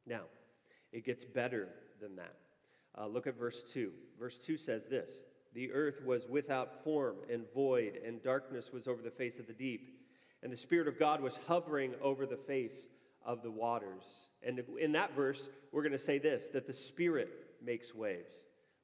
Now, 0.05 0.21
it 0.91 1.05
gets 1.05 1.25
better 1.25 1.69
than 2.01 2.15
that. 2.15 2.35
Uh, 2.97 3.07
look 3.07 3.27
at 3.27 3.37
verse 3.37 3.63
2. 3.73 3.91
Verse 4.19 4.39
2 4.39 4.57
says 4.57 4.83
this 4.89 5.11
The 5.53 5.71
earth 5.71 6.03
was 6.03 6.27
without 6.27 6.83
form 6.83 7.15
and 7.31 7.45
void, 7.53 7.99
and 8.05 8.23
darkness 8.23 8.71
was 8.73 8.87
over 8.87 9.01
the 9.01 9.11
face 9.11 9.39
of 9.39 9.47
the 9.47 9.53
deep. 9.53 9.93
And 10.43 10.51
the 10.51 10.57
Spirit 10.57 10.87
of 10.87 10.99
God 10.99 11.21
was 11.21 11.39
hovering 11.47 11.93
over 12.01 12.25
the 12.25 12.37
face 12.37 12.87
of 13.25 13.41
the 13.41 13.51
waters. 13.51 14.03
And 14.43 14.61
in 14.79 14.91
that 14.93 15.15
verse, 15.15 15.49
we're 15.71 15.81
going 15.81 15.91
to 15.91 15.97
say 15.97 16.19
this 16.19 16.47
that 16.53 16.67
the 16.67 16.73
Spirit 16.73 17.29
makes 17.63 17.93
waves. 17.93 18.33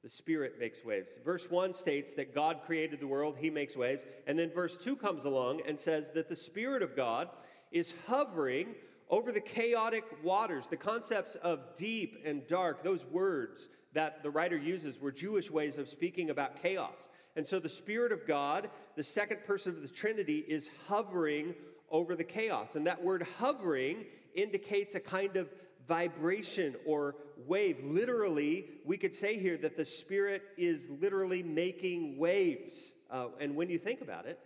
The 0.02 0.10
Spirit 0.10 0.56
makes 0.60 0.84
waves. 0.84 1.12
Verse 1.24 1.46
1 1.48 1.72
states 1.72 2.12
that 2.16 2.34
God 2.34 2.60
created 2.66 3.00
the 3.00 3.06
world, 3.06 3.36
He 3.38 3.48
makes 3.48 3.74
waves. 3.74 4.02
And 4.26 4.38
then 4.38 4.50
verse 4.50 4.76
2 4.76 4.96
comes 4.96 5.24
along 5.24 5.62
and 5.66 5.80
says 5.80 6.10
that 6.14 6.28
the 6.28 6.36
Spirit 6.36 6.82
of 6.82 6.94
God 6.94 7.28
is 7.72 7.94
hovering 8.06 8.74
over 9.14 9.30
the 9.30 9.40
chaotic 9.40 10.02
waters. 10.24 10.64
The 10.68 10.76
concepts 10.76 11.36
of 11.36 11.60
deep 11.76 12.20
and 12.26 12.44
dark, 12.48 12.82
those 12.82 13.06
words 13.06 13.68
that 13.92 14.24
the 14.24 14.30
writer 14.30 14.56
uses 14.56 15.00
were 15.00 15.12
Jewish 15.12 15.48
ways 15.48 15.78
of 15.78 15.88
speaking 15.88 16.30
about 16.30 16.60
chaos. 16.60 16.96
And 17.36 17.46
so 17.46 17.60
the 17.60 17.68
Spirit 17.68 18.10
of 18.10 18.26
God, 18.26 18.70
the 18.96 19.04
second 19.04 19.44
person 19.46 19.76
of 19.76 19.82
the 19.82 19.88
Trinity, 19.88 20.44
is 20.48 20.68
hovering 20.88 21.54
over 21.92 22.16
the 22.16 22.24
chaos. 22.24 22.74
And 22.74 22.88
that 22.88 23.04
word 23.04 23.24
hovering 23.38 24.04
indicates 24.34 24.96
a 24.96 25.00
kind 25.00 25.36
of 25.36 25.48
vibration 25.86 26.74
or 26.84 27.14
wave. 27.46 27.84
Literally, 27.84 28.64
we 28.84 28.96
could 28.96 29.14
say 29.14 29.38
here 29.38 29.56
that 29.58 29.76
the 29.76 29.84
Spirit 29.84 30.42
is 30.58 30.88
literally 31.00 31.44
making 31.44 32.18
waves. 32.18 32.74
Uh, 33.08 33.28
and 33.38 33.54
when 33.54 33.70
you 33.70 33.78
think 33.78 34.00
about 34.00 34.26
it, 34.26 34.40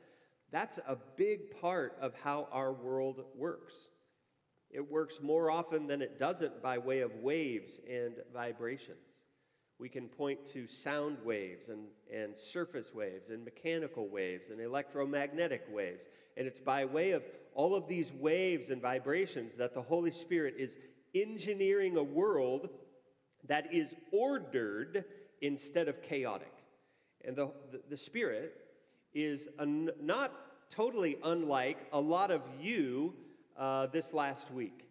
that's 0.52 0.78
a 0.86 0.98
big 1.16 1.58
part 1.58 1.96
of 2.02 2.12
how 2.22 2.48
our 2.52 2.74
world 2.74 3.24
works. 3.34 3.72
It 4.70 4.90
works 4.90 5.20
more 5.22 5.50
often 5.50 5.86
than 5.86 6.02
it 6.02 6.18
doesn't 6.18 6.62
by 6.62 6.78
way 6.78 7.00
of 7.00 7.14
waves 7.16 7.72
and 7.88 8.14
vibrations. 8.32 8.98
We 9.78 9.88
can 9.88 10.08
point 10.08 10.40
to 10.52 10.66
sound 10.66 11.18
waves 11.24 11.68
and, 11.68 11.86
and 12.12 12.36
surface 12.36 12.92
waves 12.92 13.30
and 13.30 13.44
mechanical 13.44 14.08
waves 14.08 14.50
and 14.50 14.60
electromagnetic 14.60 15.66
waves. 15.70 16.02
And 16.36 16.46
it's 16.46 16.60
by 16.60 16.84
way 16.84 17.12
of 17.12 17.22
all 17.54 17.74
of 17.74 17.88
these 17.88 18.12
waves 18.12 18.70
and 18.70 18.82
vibrations 18.82 19.52
that 19.56 19.74
the 19.74 19.82
Holy 19.82 20.10
Spirit 20.10 20.54
is 20.58 20.76
engineering 21.14 21.96
a 21.96 22.02
world 22.02 22.68
that 23.46 23.72
is 23.72 23.94
ordered 24.12 25.04
instead 25.40 25.88
of 25.88 26.02
chaotic. 26.02 26.52
And 27.24 27.36
the, 27.36 27.50
the, 27.70 27.80
the 27.90 27.96
Spirit 27.96 28.54
is 29.14 29.48
un, 29.58 29.90
not 30.00 30.32
totally 30.70 31.18
unlike 31.24 31.78
a 31.92 32.00
lot 32.00 32.30
of 32.30 32.42
you 32.60 33.14
uh, 33.58 33.86
this 33.86 34.12
last 34.12 34.50
week. 34.52 34.84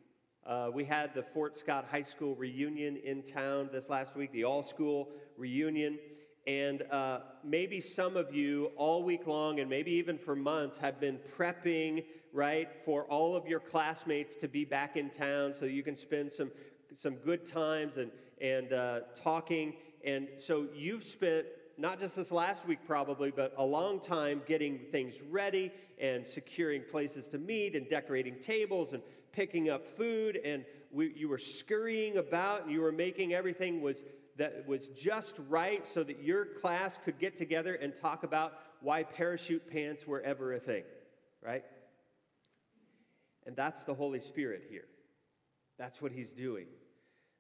Uh, 0.46 0.70
we 0.74 0.86
had 0.86 1.14
the 1.14 1.24
Fort 1.24 1.58
Scott 1.58 1.88
High 1.90 2.04
School 2.04 2.36
reunion 2.36 2.98
in 2.98 3.24
town 3.24 3.70
this 3.72 3.90
last 3.90 4.16
week, 4.16 4.32
the 4.32 4.44
all 4.44 4.64
school 4.64 5.10
reunion. 5.38 5.98
And 6.46 6.84
uh, 6.84 7.20
maybe 7.44 7.82
some 7.82 8.16
of 8.16 8.34
you 8.34 8.72
all 8.78 9.04
week 9.04 9.28
long 9.28 9.60
and 9.60 9.70
maybe 9.70 9.92
even 9.92 10.18
for 10.18 10.36
months 10.36 10.78
have 10.78 11.00
been 11.00 11.20
prepping, 11.38 12.06
right, 12.32 12.70
for 12.86 13.04
all 13.06 13.36
of 13.36 13.46
your 13.46 13.60
classmates 13.60 14.36
to 14.38 14.48
be 14.48 14.64
back 14.64 14.96
in 14.96 15.10
town 15.10 15.54
so 15.58 15.66
you 15.66 15.84
can 15.84 15.98
spend 15.98 16.32
some, 16.32 16.52
some 16.96 17.16
good 17.16 17.46
times 17.46 17.98
and, 17.98 18.12
and 18.40 18.72
uh, 18.72 19.00
talking. 19.22 19.74
And 20.06 20.30
so 20.40 20.68
you've 20.74 21.04
spent 21.04 21.48
not 21.78 22.00
just 22.00 22.16
this 22.16 22.32
last 22.32 22.66
week 22.66 22.80
probably, 22.86 23.32
but 23.32 23.54
a 23.58 23.64
long 23.64 24.00
time 24.00 24.42
getting 24.48 24.80
things 24.92 25.16
ready 25.30 25.72
and 26.00 26.26
securing 26.26 26.82
places 26.82 27.28
to 27.30 27.38
meet 27.38 27.76
and 27.76 27.90
decorating 27.90 28.40
tables 28.40 28.94
and 28.94 29.02
picking 29.32 29.70
up 29.70 29.86
food 29.86 30.40
and 30.44 30.66
we, 30.92 31.14
you 31.16 31.30
were 31.30 31.38
scurrying 31.38 32.18
about 32.18 32.64
and 32.64 32.72
you 32.72 32.82
were 32.82 32.92
making 32.92 33.34
everything 33.34 33.82
was 33.82 33.98
that 34.38 34.68
was 34.68 34.88
just 34.90 35.36
right 35.50 35.86
so 35.94 36.04
that 36.04 36.24
your 36.24 36.46
class 36.46 36.98
could 37.04 37.20
get 37.20 37.36
together 37.36 37.76
and 37.76 37.94
talk 38.00 38.24
about 38.24 38.54
why 38.82 39.04
parachute 39.04 39.70
pants 39.70 40.06
were 40.06 40.22
ever 40.22 40.54
a 40.54 40.60
thing, 40.60 40.84
right? 41.44 41.64
And 43.46 43.56
that's 43.56 43.84
the 43.84 43.94
Holy 43.94 44.20
Spirit 44.20 44.64
here. 44.70 44.86
That's 45.80 46.02
what 46.02 46.12
he's 46.12 46.32
doing. 46.32 46.66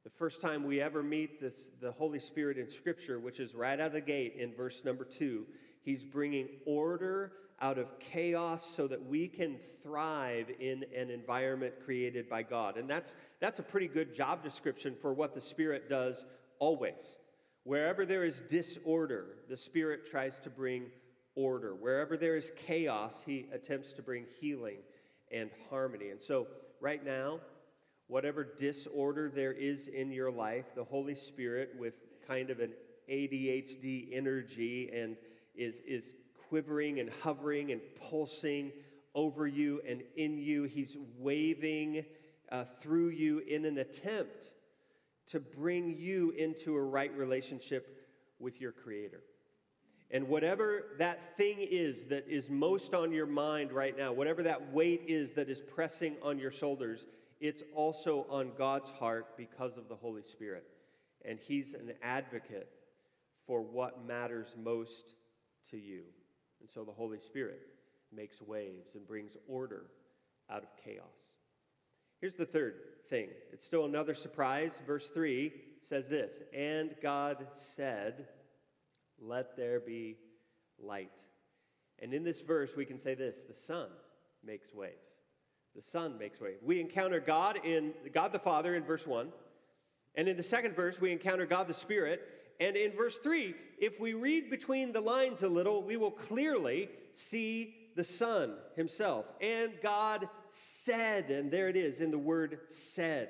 The 0.07 0.13
first 0.17 0.39
time 0.39 0.63
we 0.63 0.79
ever 0.79 1.03
meet 1.03 1.41
this, 1.41 1.53
the 1.81 1.91
Holy 1.91 2.21
Spirit 2.21 2.57
in 2.57 2.69
Scripture, 2.69 3.19
which 3.19 3.41
is 3.41 3.53
right 3.53 3.77
out 3.77 3.87
of 3.87 3.91
the 3.91 3.99
gate 3.99 4.35
in 4.39 4.53
verse 4.53 4.83
number 4.85 5.03
two, 5.03 5.45
he's 5.83 6.05
bringing 6.05 6.47
order 6.65 7.33
out 7.59 7.77
of 7.77 7.99
chaos 7.99 8.73
so 8.73 8.87
that 8.87 9.05
we 9.05 9.27
can 9.27 9.57
thrive 9.83 10.49
in 10.61 10.85
an 10.95 11.09
environment 11.09 11.73
created 11.83 12.29
by 12.29 12.41
God. 12.41 12.77
And 12.77 12.89
that's, 12.89 13.15
that's 13.41 13.59
a 13.59 13.63
pretty 13.63 13.89
good 13.89 14.15
job 14.15 14.45
description 14.45 14.95
for 15.01 15.13
what 15.13 15.35
the 15.35 15.41
Spirit 15.41 15.89
does 15.89 16.25
always. 16.59 17.17
Wherever 17.65 18.05
there 18.05 18.23
is 18.23 18.41
disorder, 18.49 19.25
the 19.49 19.57
Spirit 19.57 20.09
tries 20.09 20.39
to 20.39 20.49
bring 20.49 20.85
order. 21.35 21.75
Wherever 21.75 22.15
there 22.15 22.37
is 22.37 22.53
chaos, 22.65 23.11
He 23.25 23.47
attempts 23.51 23.91
to 23.91 24.01
bring 24.01 24.23
healing 24.39 24.77
and 25.33 25.49
harmony. 25.69 26.11
And 26.11 26.21
so, 26.21 26.47
right 26.79 27.05
now, 27.05 27.41
whatever 28.07 28.43
disorder 28.43 29.29
there 29.33 29.51
is 29.53 29.87
in 29.87 30.11
your 30.11 30.31
life, 30.31 30.65
the 30.75 30.83
Holy 30.83 31.15
Spirit, 31.15 31.71
with 31.77 31.93
kind 32.27 32.49
of 32.49 32.59
an 32.59 32.71
ADHD 33.09 34.09
energy 34.13 34.89
and 34.93 35.15
is, 35.55 35.75
is 35.87 36.03
quivering 36.49 36.99
and 36.99 37.09
hovering 37.21 37.71
and 37.71 37.81
pulsing 38.09 38.71
over 39.15 39.47
you 39.47 39.81
and 39.87 40.03
in 40.15 40.37
you. 40.37 40.63
He's 40.63 40.95
waving 41.17 42.05
uh, 42.51 42.65
through 42.81 43.09
you 43.09 43.39
in 43.39 43.65
an 43.65 43.77
attempt 43.79 44.51
to 45.27 45.39
bring 45.39 45.97
you 45.97 46.31
into 46.31 46.75
a 46.75 46.81
right 46.81 47.15
relationship 47.15 48.07
with 48.39 48.61
your 48.61 48.71
Creator. 48.71 49.21
And 50.09 50.29
whatever 50.29 50.95
that 50.99 51.35
thing 51.35 51.57
is 51.59 52.05
that 52.09 52.25
is 52.29 52.49
most 52.49 52.93
on 52.93 53.11
your 53.11 53.25
mind 53.25 53.73
right 53.73 53.97
now, 53.97 54.13
whatever 54.13 54.41
that 54.43 54.71
weight 54.71 55.03
is 55.07 55.33
that 55.33 55.49
is 55.49 55.61
pressing 55.61 56.15
on 56.21 56.39
your 56.39 56.51
shoulders, 56.51 57.05
it's 57.39 57.61
also 57.75 58.25
on 58.29 58.51
God's 58.57 58.89
heart 58.89 59.37
because 59.37 59.77
of 59.77 59.87
the 59.87 59.95
Holy 59.95 60.23
Spirit. 60.23 60.65
And 61.25 61.39
He's 61.39 61.73
an 61.73 61.93
advocate 62.01 62.69
for 63.45 63.61
what 63.61 64.05
matters 64.05 64.55
most 64.61 65.15
to 65.71 65.77
you. 65.77 66.01
And 66.59 66.69
so 66.69 66.83
the 66.83 66.91
Holy 66.91 67.19
Spirit 67.19 67.61
makes 68.13 68.41
waves 68.41 68.95
and 68.95 69.07
brings 69.07 69.37
order 69.47 69.85
out 70.49 70.63
of 70.63 70.69
chaos. 70.83 71.05
Here's 72.19 72.35
the 72.35 72.45
third 72.45 72.75
thing 73.09 73.29
it's 73.51 73.65
still 73.65 73.85
another 73.85 74.15
surprise. 74.15 74.71
Verse 74.85 75.09
3 75.09 75.51
says 75.87 76.07
this 76.07 76.33
And 76.53 76.95
God 77.01 77.45
said, 77.55 78.27
Let 79.19 79.55
there 79.55 79.79
be 79.79 80.17
light. 80.79 81.19
And 81.99 82.13
in 82.13 82.23
this 82.23 82.41
verse, 82.41 82.71
we 82.75 82.85
can 82.85 82.99
say 82.99 83.15
this 83.15 83.39
the 83.47 83.55
Son 83.55 83.87
makes 84.43 84.73
waves. 84.73 84.93
The 85.77 85.83
Son 85.83 86.17
makes 86.17 86.41
way. 86.41 86.55
We 86.63 86.81
encounter 86.81 87.19
God 87.19 87.59
in 87.63 87.93
God 88.11 88.33
the 88.33 88.39
Father 88.39 88.75
in 88.75 88.83
verse 88.83 89.05
1. 89.05 89.29
And 90.15 90.27
in 90.27 90.35
the 90.35 90.41
second 90.41 90.75
verse, 90.75 90.99
we 90.99 91.11
encounter 91.11 91.45
God 91.45 91.67
the 91.67 91.73
Spirit 91.75 92.27
And 92.59 92.75
in 92.75 92.91
verse 92.91 93.17
3, 93.17 93.53
if 93.79 93.99
we 93.99 94.13
read 94.13 94.49
between 94.49 94.91
the 94.91 95.01
lines 95.01 95.43
a 95.43 95.47
little, 95.47 95.83
we 95.83 95.97
will 95.97 96.11
clearly 96.11 96.89
see 97.13 97.75
the 97.95 98.03
Son 98.03 98.55
himself. 98.75 99.25
And 99.41 99.73
God 99.81 100.27
said, 100.49 101.29
and 101.29 101.51
there 101.51 101.69
it 101.69 101.75
is 101.75 101.99
in 102.01 102.11
the 102.11 102.17
word 102.17 102.59
said. 102.69 103.29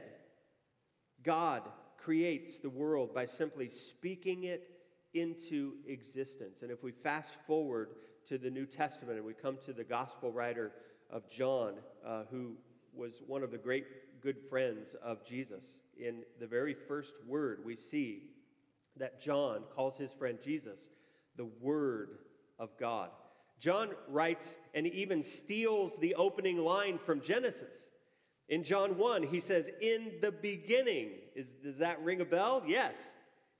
God 1.23 1.63
creates 1.97 2.57
the 2.57 2.69
world 2.69 3.13
by 3.13 3.25
simply 3.25 3.69
speaking 3.69 4.45
it 4.45 4.69
into 5.13 5.73
existence. 5.87 6.61
And 6.61 6.71
if 6.71 6.83
we 6.83 6.91
fast 6.91 7.29
forward 7.45 7.89
to 8.27 8.37
the 8.37 8.49
New 8.49 8.65
Testament 8.65 9.17
and 9.17 9.25
we 9.25 9.33
come 9.33 9.57
to 9.65 9.73
the 9.73 9.83
gospel 9.83 10.31
writer 10.31 10.71
of 11.09 11.29
John, 11.29 11.75
uh, 12.07 12.23
who 12.31 12.53
was 12.95 13.21
one 13.27 13.43
of 13.43 13.51
the 13.51 13.57
great 13.57 13.85
good 14.21 14.37
friends 14.49 14.95
of 15.03 15.25
Jesus, 15.25 15.63
in 15.99 16.23
the 16.39 16.47
very 16.47 16.73
first 16.73 17.13
word 17.27 17.59
we 17.65 17.75
see 17.75 18.23
that 18.97 19.21
John 19.21 19.61
calls 19.75 19.97
his 19.97 20.11
friend 20.11 20.39
Jesus 20.43 20.79
the 21.35 21.47
Word 21.61 22.17
of 22.57 22.69
God. 22.79 23.09
John 23.59 23.89
writes 24.07 24.57
and 24.73 24.87
even 24.87 25.23
steals 25.23 25.93
the 25.99 26.15
opening 26.15 26.57
line 26.57 26.97
from 26.97 27.21
Genesis. 27.21 27.75
In 28.49 28.63
John 28.63 28.97
1, 28.97 29.23
he 29.23 29.39
says, 29.39 29.69
In 29.81 30.13
the 30.21 30.31
beginning. 30.31 31.09
Is, 31.35 31.51
does 31.51 31.77
that 31.77 32.01
ring 32.03 32.21
a 32.21 32.25
bell? 32.25 32.63
Yes. 32.65 32.95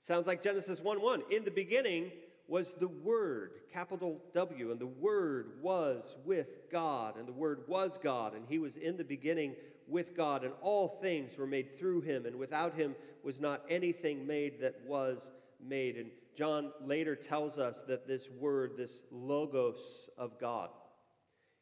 Sounds 0.00 0.26
like 0.26 0.42
Genesis 0.42 0.80
1 0.80 1.00
1. 1.00 1.22
In 1.30 1.44
the 1.44 1.50
beginning 1.50 2.10
was 2.48 2.74
the 2.80 2.88
Word, 2.88 3.52
capital 3.72 4.20
W, 4.32 4.72
and 4.72 4.80
the 4.80 4.86
Word 4.86 5.52
was 5.60 6.16
with 6.24 6.70
God, 6.72 7.16
and 7.16 7.28
the 7.28 7.32
Word 7.32 7.60
was 7.68 7.98
God, 8.02 8.34
and 8.34 8.44
He 8.48 8.58
was 8.58 8.76
in 8.76 8.96
the 8.96 9.04
beginning 9.04 9.54
with 9.86 10.16
God, 10.16 10.44
and 10.44 10.54
all 10.62 10.98
things 11.02 11.36
were 11.36 11.46
made 11.46 11.78
through 11.78 12.00
Him, 12.00 12.24
and 12.26 12.36
without 12.36 12.74
Him 12.74 12.96
was 13.22 13.38
not 13.38 13.62
anything 13.68 14.26
made 14.26 14.60
that 14.62 14.80
was 14.86 15.18
made. 15.64 15.96
And 15.96 16.10
John 16.36 16.72
later 16.84 17.14
tells 17.14 17.58
us 17.58 17.76
that 17.86 18.08
this 18.08 18.28
Word, 18.40 18.72
this 18.76 19.02
Logos 19.10 20.08
of 20.16 20.40
God, 20.40 20.70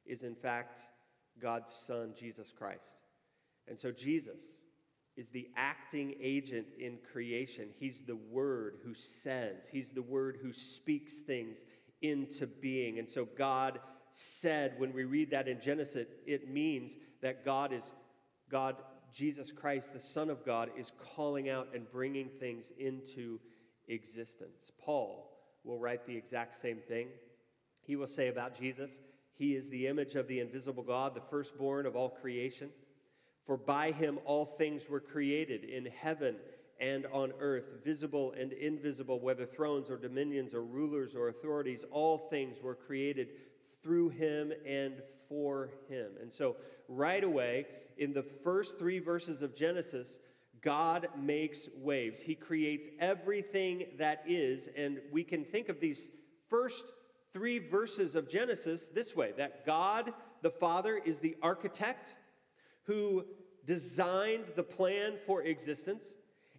is 0.07 0.23
in 0.23 0.37
fact 0.37 0.83
God's 1.43 1.73
Son, 1.87 2.15
Jesus 2.19 2.53
Christ. 2.57 3.01
And 3.69 3.79
so 3.79 3.91
Jesus 3.91 4.39
is 5.17 5.29
the 5.33 5.49
acting 5.57 6.15
agent 6.21 6.67
in 6.79 6.99
creation. 7.13 7.69
He's 7.79 8.01
the 8.07 8.17
Word 8.17 8.79
who 8.85 8.95
says, 8.95 9.57
He's 9.73 9.89
the 9.89 10.03
Word 10.03 10.39
who 10.43 10.53
speaks 10.53 11.15
things 11.19 11.57
into 12.03 12.47
being. 12.47 12.99
And 12.99 13.09
so 13.09 13.27
God 13.37 13.81
said, 14.13 14.75
when 14.79 14.93
we 14.93 15.05
read 15.05 15.31
that 15.31 15.49
in 15.49 15.61
Genesis, 15.61 16.09
it 16.27 16.51
means 16.51 16.93
that 17.23 17.45
God 17.45 17.73
is, 17.73 17.85
God, 18.51 18.77
Jesus 19.15 19.53
Christ, 19.53 19.89
the 19.93 20.01
Son 20.01 20.31
of 20.31 20.45
God, 20.45 20.71
is 20.79 20.93
calling 21.15 21.49
out 21.49 21.69
and 21.75 21.91
bringing 21.91 22.29
things 22.41 22.65
into 22.79 23.39
existence. 23.89 24.71
Paul 24.79 25.31
will 25.65 25.79
write 25.79 26.07
the 26.07 26.17
exact 26.17 26.61
same 26.61 26.79
thing. 26.89 27.09
He 27.83 27.97
will 27.97 28.07
say 28.07 28.29
about 28.29 28.59
Jesus, 28.59 28.91
He 29.35 29.55
is 29.55 29.69
the 29.69 29.87
image 29.87 30.15
of 30.15 30.29
the 30.29 30.41
invisible 30.41 30.83
God, 30.83 31.15
the 31.15 31.23
firstborn 31.31 31.87
of 31.87 31.97
all 31.97 32.11
creation. 32.11 32.71
For 33.47 33.57
by 33.57 33.93
him 33.93 34.19
all 34.25 34.45
things 34.45 34.89
were 34.89 35.01
created 35.01 35.65
in 35.65 35.87
heaven 35.87 36.37
and 36.81 37.07
on 37.07 37.33
earth, 37.41 37.65
visible 37.85 38.35
and 38.39 38.53
invisible, 38.53 39.21
whether 39.21 39.47
thrones 39.47 39.89
or 39.89 39.97
dominions 39.97 40.53
or 40.53 40.63
rulers 40.63 41.15
or 41.15 41.29
authorities, 41.29 41.85
all 41.91 42.29
things 42.29 42.59
were 42.63 42.75
created 42.75 43.29
through 43.83 44.11
him 44.11 44.53
and 44.67 44.95
for 45.29 45.71
him. 45.89 46.11
And 46.21 46.33
so, 46.33 46.57
right 46.89 47.25
away, 47.25 47.67
in 47.97 48.13
the 48.13 48.25
first 48.45 48.79
three 48.79 48.99
verses 48.99 49.43
of 49.43 49.57
Genesis, 49.57 50.09
God 50.61 51.09
makes 51.17 51.69
waves. 51.79 52.21
He 52.21 52.35
creates 52.35 52.87
everything 53.01 53.85
that 53.99 54.25
is, 54.27 54.69
and 54.77 54.99
we 55.13 55.25
can 55.25 55.45
think 55.45 55.69
of 55.69 55.81
these 55.81 56.09
first 56.51 56.85
three 57.33 57.59
verses 57.59 58.17
of 58.17 58.29
Genesis 58.29 58.89
this 58.93 59.15
way 59.15 59.33
that 59.37 59.65
God 59.65 60.13
the 60.43 60.51
Father 60.51 61.01
is 61.05 61.19
the 61.21 61.37
architect 61.43 62.15
who 62.87 63.25
designed 63.67 64.45
the 64.55 64.63
plan 64.63 65.15
for 65.27 65.43
existence. 65.43 66.05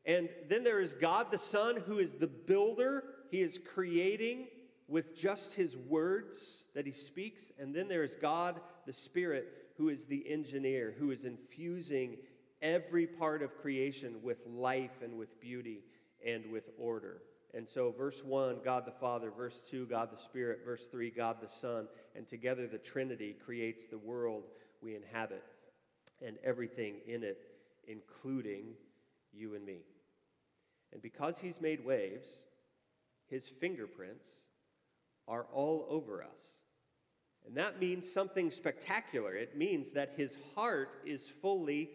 And 0.06 0.30
then 0.50 0.64
there 0.64 0.82
is 0.82 0.94
God 0.94 1.32
the 1.32 1.38
Son, 1.38 1.78
who 1.86 2.00
is 2.00 2.14
the 2.14 2.28
builder. 2.28 3.04
He 3.32 3.42
is 3.42 3.60
creating 3.74 4.48
with 4.88 5.16
just 5.16 5.54
his 5.54 5.76
words 5.76 6.64
that 6.76 6.86
he 6.86 6.92
speaks. 6.92 7.44
And 7.60 7.74
then 7.74 7.88
there 7.88 8.04
is 8.04 8.16
God 8.22 8.60
the 8.86 8.94
Spirit, 8.94 9.48
who 9.78 9.90
is 9.90 10.06
the 10.06 10.30
engineer, 10.30 10.96
who 10.98 11.12
is 11.12 11.24
infusing 11.24 12.18
every 12.62 13.06
part 13.06 13.42
of 13.42 13.58
creation 13.58 14.16
with 14.24 14.38
life 14.48 15.02
and 15.04 15.18
with 15.18 15.40
beauty 15.42 15.84
and 16.26 16.52
with 16.52 16.70
order. 16.78 17.22
And 17.54 17.68
so, 17.68 17.94
verse 17.98 18.24
1, 18.24 18.58
God 18.64 18.86
the 18.86 18.92
Father, 18.92 19.32
verse 19.32 19.62
2, 19.70 19.88
God 19.88 20.10
the 20.12 20.22
Spirit, 20.22 20.60
verse 20.66 20.88
3, 20.92 21.10
God 21.12 21.38
the 21.42 21.48
Son, 21.48 21.88
and 22.16 22.28
together 22.28 22.68
the 22.68 22.78
Trinity 22.78 23.36
creates 23.44 23.86
the 23.88 23.98
world 23.98 24.44
we 24.82 24.96
inhabit 24.96 25.44
and 26.26 26.38
everything 26.44 26.96
in 27.08 27.24
it, 27.24 27.40
including 27.88 28.74
you 29.34 29.56
and 29.56 29.66
me. 29.66 29.80
And 30.94 31.02
because 31.02 31.36
he's 31.40 31.60
made 31.62 31.86
waves, 31.86 32.28
his 33.30 33.48
fingerprints 33.60 34.26
are 35.28 35.46
all 35.54 35.86
over 35.90 36.24
us. 36.24 36.30
And 37.46 37.56
that 37.56 37.80
means 37.80 38.12
something 38.12 38.52
spectacular. 38.52 39.34
It 39.34 39.58
means 39.58 39.92
that 39.92 40.14
his 40.18 40.36
heart 40.56 40.90
is 41.06 41.22
fully 41.42 41.90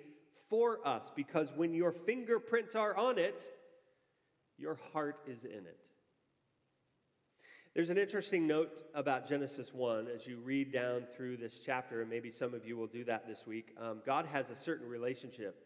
for 0.48 0.87
us 0.87 1.02
because 1.14 1.48
when 1.56 1.74
your 1.74 1.92
fingerprints 1.92 2.74
are 2.74 2.96
on 2.96 3.18
it, 3.18 3.42
your 4.58 4.78
heart 4.92 5.18
is 5.26 5.44
in 5.44 5.66
it. 5.66 5.80
There's 7.74 7.88
an 7.88 7.96
interesting 7.96 8.46
note 8.46 8.82
about 8.94 9.26
Genesis 9.26 9.72
1 9.72 10.06
as 10.14 10.26
you 10.26 10.37
read 10.44 10.74
down 10.74 11.04
through 11.16 11.38
this 11.38 11.58
chapter, 11.64 12.02
and 12.02 12.11
maybe 12.11 12.30
some 12.30 12.52
of 12.52 12.66
you 12.66 12.76
will 12.76 12.87
do 12.87 13.02
that 13.04 13.26
this 13.26 13.46
week. 13.46 13.74
Um, 13.80 14.02
God 14.04 14.26
has 14.26 14.50
a 14.50 14.56
certain 14.56 14.87
relationship 14.87 15.56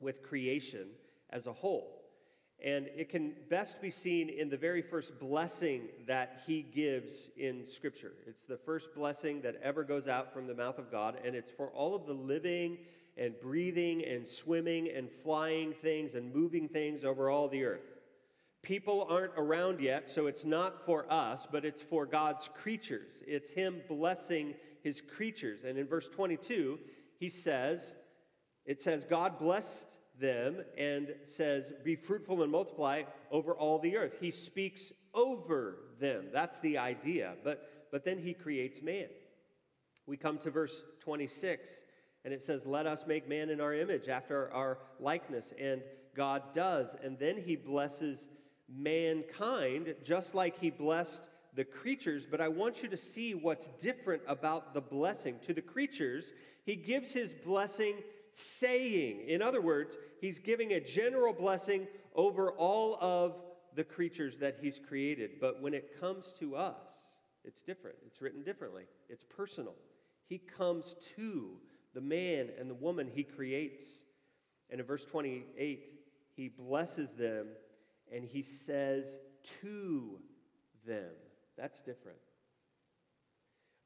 with 0.00 0.22
creation 0.22 0.86
as 1.28 1.46
a 1.46 1.52
whole. 1.52 2.04
And 2.64 2.86
it 2.96 3.10
can 3.10 3.34
best 3.50 3.82
be 3.82 3.90
seen 3.90 4.30
in 4.30 4.48
the 4.48 4.56
very 4.56 4.80
first 4.80 5.20
blessing 5.20 5.88
that 6.06 6.40
he 6.46 6.62
gives 6.62 7.28
in 7.36 7.66
Scripture. 7.66 8.14
It's 8.26 8.44
the 8.44 8.56
first 8.56 8.94
blessing 8.94 9.42
that 9.42 9.60
ever 9.62 9.84
goes 9.84 10.08
out 10.08 10.32
from 10.32 10.46
the 10.46 10.54
mouth 10.54 10.78
of 10.78 10.90
God, 10.90 11.18
and 11.22 11.36
it's 11.36 11.50
for 11.50 11.68
all 11.68 11.94
of 11.94 12.06
the 12.06 12.14
living 12.14 12.78
and 13.18 13.38
breathing 13.42 14.02
and 14.06 14.26
swimming 14.26 14.88
and 14.88 15.10
flying 15.22 15.74
things 15.82 16.14
and 16.14 16.34
moving 16.34 16.66
things 16.66 17.04
over 17.04 17.28
all 17.28 17.46
the 17.46 17.64
earth. 17.64 17.95
People 18.66 19.06
aren't 19.08 19.30
around 19.36 19.78
yet, 19.78 20.10
so 20.10 20.26
it's 20.26 20.44
not 20.44 20.84
for 20.84 21.06
us, 21.08 21.46
but 21.52 21.64
it's 21.64 21.82
for 21.82 22.04
God's 22.04 22.50
creatures. 22.52 23.12
It's 23.24 23.52
Him 23.52 23.80
blessing 23.86 24.54
His 24.82 25.00
creatures. 25.00 25.62
And 25.62 25.78
in 25.78 25.86
verse 25.86 26.08
22, 26.08 26.80
He 27.20 27.28
says, 27.28 27.94
it 28.64 28.82
says, 28.82 29.06
God 29.08 29.38
blessed 29.38 29.86
them 30.18 30.64
and 30.76 31.14
says, 31.26 31.74
Be 31.84 31.94
fruitful 31.94 32.42
and 32.42 32.50
multiply 32.50 33.04
over 33.30 33.54
all 33.54 33.78
the 33.78 33.96
earth. 33.96 34.16
He 34.20 34.32
speaks 34.32 34.90
over 35.14 35.76
them. 36.00 36.24
That's 36.32 36.58
the 36.58 36.78
idea. 36.78 37.34
But, 37.44 37.88
but 37.92 38.04
then 38.04 38.18
He 38.18 38.34
creates 38.34 38.82
man. 38.82 39.06
We 40.08 40.16
come 40.16 40.38
to 40.38 40.50
verse 40.50 40.82
26, 41.04 41.70
and 42.24 42.34
it 42.34 42.42
says, 42.42 42.66
Let 42.66 42.88
us 42.88 43.04
make 43.06 43.28
man 43.28 43.48
in 43.48 43.60
our 43.60 43.74
image, 43.74 44.08
after 44.08 44.52
our 44.52 44.78
likeness. 44.98 45.54
And 45.56 45.82
God 46.16 46.42
does. 46.52 46.96
And 47.00 47.16
then 47.16 47.40
He 47.40 47.54
blesses 47.54 48.26
mankind 48.68 49.94
just 50.04 50.34
like 50.34 50.58
he 50.58 50.70
blessed 50.70 51.22
the 51.54 51.64
creatures, 51.64 52.26
but 52.30 52.40
I 52.40 52.48
want 52.48 52.82
you 52.82 52.88
to 52.90 52.96
see 52.96 53.34
what's 53.34 53.68
different 53.80 54.22
about 54.28 54.74
the 54.74 54.80
blessing. 54.80 55.36
To 55.46 55.54
the 55.54 55.62
creatures, 55.62 56.32
he 56.64 56.76
gives 56.76 57.12
his 57.12 57.32
blessing 57.32 57.94
saying. 58.32 59.22
In 59.26 59.40
other 59.40 59.62
words, 59.62 59.96
he's 60.20 60.38
giving 60.38 60.72
a 60.72 60.80
general 60.80 61.32
blessing 61.32 61.86
over 62.14 62.52
all 62.52 62.98
of 63.00 63.36
the 63.74 63.84
creatures 63.84 64.36
that 64.38 64.58
he's 64.60 64.78
created. 64.86 65.32
But 65.40 65.62
when 65.62 65.72
it 65.72 65.98
comes 65.98 66.34
to 66.40 66.56
us, 66.56 66.76
it's 67.44 67.62
different. 67.62 67.96
It's 68.06 68.20
written 68.20 68.42
differently, 68.42 68.84
it's 69.08 69.24
personal. 69.24 69.74
He 70.28 70.38
comes 70.38 70.96
to 71.16 71.52
the 71.94 72.00
man 72.00 72.48
and 72.58 72.68
the 72.68 72.74
woman 72.74 73.08
he 73.12 73.22
creates. 73.22 73.86
And 74.70 74.80
in 74.80 74.86
verse 74.86 75.04
28, 75.04 75.84
he 76.34 76.48
blesses 76.48 77.10
them 77.16 77.46
and 78.12 78.24
he 78.24 78.42
says 78.42 79.04
to 79.62 80.18
them. 80.86 81.10
That's 81.56 81.80
different. 81.80 82.18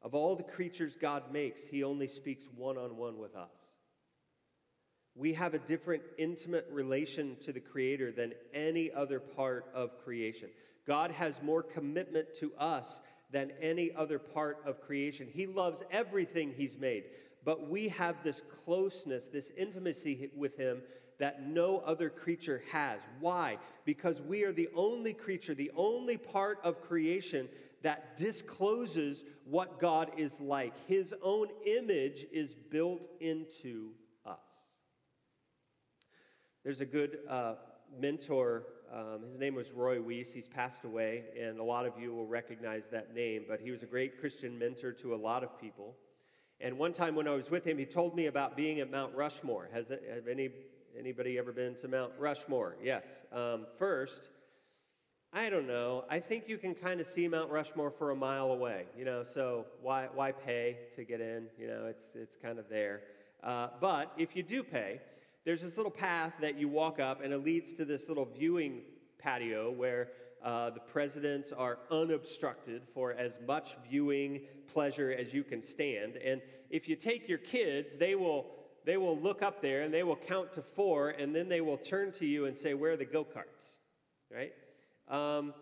Of 0.03 0.15
all 0.15 0.35
the 0.35 0.43
creatures 0.43 0.97
God 1.01 1.33
makes, 1.33 1.61
he 1.71 1.85
only 1.85 2.09
speaks 2.09 2.45
one 2.57 2.79
on 2.79 2.97
one 2.97 3.19
with 3.19 3.37
us. 3.37 3.53
We 5.15 5.35
have 5.35 5.55
a 5.55 5.59
different 5.59 6.03
intimate 6.19 6.67
relation 6.71 7.37
to 7.45 7.53
the 7.53 7.61
Creator 7.61 8.13
than 8.13 8.33
any 8.55 8.91
other 8.93 9.21
part 9.21 9.67
of 9.75 10.03
creation. 10.05 10.49
God 10.87 11.11
has 11.11 11.35
more 11.43 11.63
commitment 11.63 12.29
to 12.39 12.53
us 12.59 13.01
than 13.31 13.53
any 13.61 13.93
other 13.95 14.19
part 14.19 14.59
of 14.65 14.81
creation. 14.81 15.29
He 15.31 15.47
loves 15.47 15.83
everything 15.91 16.55
He's 16.57 16.79
made, 16.79 17.05
but 17.45 17.69
we 17.69 17.89
have 17.89 18.17
this 18.25 18.43
closeness, 18.65 19.27
this 19.27 19.51
intimacy 19.57 20.31
with 20.37 20.57
Him 20.57 20.83
that 21.21 21.47
no 21.47 21.79
other 21.87 22.11
creature 22.11 22.63
has. 22.73 22.99
Why? 23.21 23.59
Because 23.85 24.21
we 24.21 24.43
are 24.43 24.53
the 24.53 24.69
only 24.75 25.13
creature, 25.13 25.55
the 25.55 25.71
only 25.77 26.17
part 26.17 26.59
of 26.65 26.83
creation 26.83 27.49
that 27.83 28.17
discloses 28.19 29.23
what 29.45 29.79
God 29.81 30.11
is 30.17 30.39
like. 30.41 30.75
His 30.89 31.15
own 31.23 31.49
image 31.65 32.27
is 32.33 32.55
built 32.55 33.03
into 33.21 33.91
us. 34.27 34.39
There's 36.65 36.81
a 36.81 36.87
good 36.87 37.19
uh, 37.29 37.55
mentor. 37.99 38.65
Um, 38.93 39.21
his 39.31 39.39
name 39.39 39.55
was 39.55 39.71
Roy 39.71 40.01
Weiss. 40.01 40.33
He's 40.33 40.49
passed 40.49 40.85
away, 40.85 41.25
and 41.41 41.59
a 41.59 41.63
lot 41.63 41.87
of 41.87 41.93
you 41.99 42.15
will 42.15 42.27
recognize 42.27 42.85
that 42.93 43.15
name, 43.15 43.45
but 43.49 43.61
he 43.61 43.71
was 43.71 43.83
a 43.83 43.87
great 43.87 44.21
Christian 44.21 44.59
mentor 44.59 44.93
to 44.93 45.15
a 45.15 45.17
lot 45.17 45.45
of 45.45 45.61
people. 45.61 45.95
And 46.61 46.77
one 46.77 46.93
time 46.93 47.15
when 47.15 47.27
I 47.27 47.35
was 47.35 47.51
with 47.51 47.65
him, 47.65 47.79
he 47.79 47.87
told 47.87 48.15
me 48.15 48.27
about 48.27 48.57
being 48.57 48.81
at 48.81 48.91
Mount 48.91 49.15
Rushmore. 49.15 49.69
Has 49.73 49.87
have 49.89 50.29
any, 50.31 50.51
anybody 50.99 51.39
ever 51.39 51.53
been 51.53 51.75
to 51.77 51.89
Mount 51.89 52.13
Rushmore? 52.19 52.77
Yes. 52.83 53.05
Um, 53.33 53.67
first, 53.79 54.29
I 55.33 55.49
don't 55.49 55.67
know. 55.67 56.05
I 56.11 56.19
think 56.19 56.49
you 56.49 56.59
can 56.59 56.75
kind 56.75 57.01
of 57.01 57.07
see 57.07 57.29
Mount 57.29 57.51
Rushmore 57.51 57.91
for 57.91 58.11
a 58.11 58.17
mile 58.17 58.51
away, 58.53 58.87
you 58.99 59.05
know, 59.05 59.25
so 59.35 59.67
why, 59.81 60.09
why 60.13 60.33
pay 60.33 60.79
to 60.97 61.05
get 61.05 61.21
in? 61.21 61.47
You 61.59 61.69
know, 61.69 61.87
it's, 61.87 62.07
it's 62.15 62.37
kind 62.43 62.59
of 62.59 62.69
there. 62.69 63.03
Uh, 63.43 63.69
but 63.81 64.13
if 64.19 64.35
you 64.35 64.43
do 64.43 64.63
pay, 64.63 65.01
there's 65.45 65.63
this 65.63 65.77
little 65.77 65.93
path 65.93 66.35
that 66.41 66.59
you 66.59 66.69
walk 66.69 66.99
up, 66.99 67.23
and 67.23 67.33
it 67.33 67.45
leads 67.45 67.73
to 67.75 67.85
this 67.85 68.09
little 68.09 68.27
viewing 68.27 68.83
patio 69.19 69.71
where 69.71 70.09
uh, 70.45 70.71
the 70.71 70.81
presidents 70.81 71.53
are 71.53 71.79
unobstructed 71.91 72.83
for 72.93 73.13
as 73.13 73.39
much 73.47 73.77
viewing 73.89 74.41
pleasure 74.73 75.13
as 75.13 75.33
you 75.33 75.45
can 75.45 75.63
stand. 75.63 76.17
And 76.17 76.41
if 76.71 76.89
you 76.89 76.97
take 76.97 77.29
your 77.29 77.39
kids, 77.39 77.97
they 77.99 78.15
will, 78.15 78.47
they 78.85 78.97
will 78.97 79.19
look 79.19 79.43
up 79.43 79.61
there 79.61 79.83
and 79.83 79.93
they 79.93 80.03
will 80.03 80.17
count 80.17 80.53
to 80.55 80.63
four, 80.63 81.11
and 81.11 81.35
then 81.35 81.49
they 81.49 81.61
will 81.61 81.77
turn 81.77 82.13
to 82.13 82.27
you 82.27 82.47
and 82.47 82.57
say, 82.57 82.75
Where 82.75 82.93
are 82.93 82.97
the 82.97 83.05
go 83.05 83.25
karts? 83.25 83.77
Right? 84.33 84.53
Um, 85.09 85.55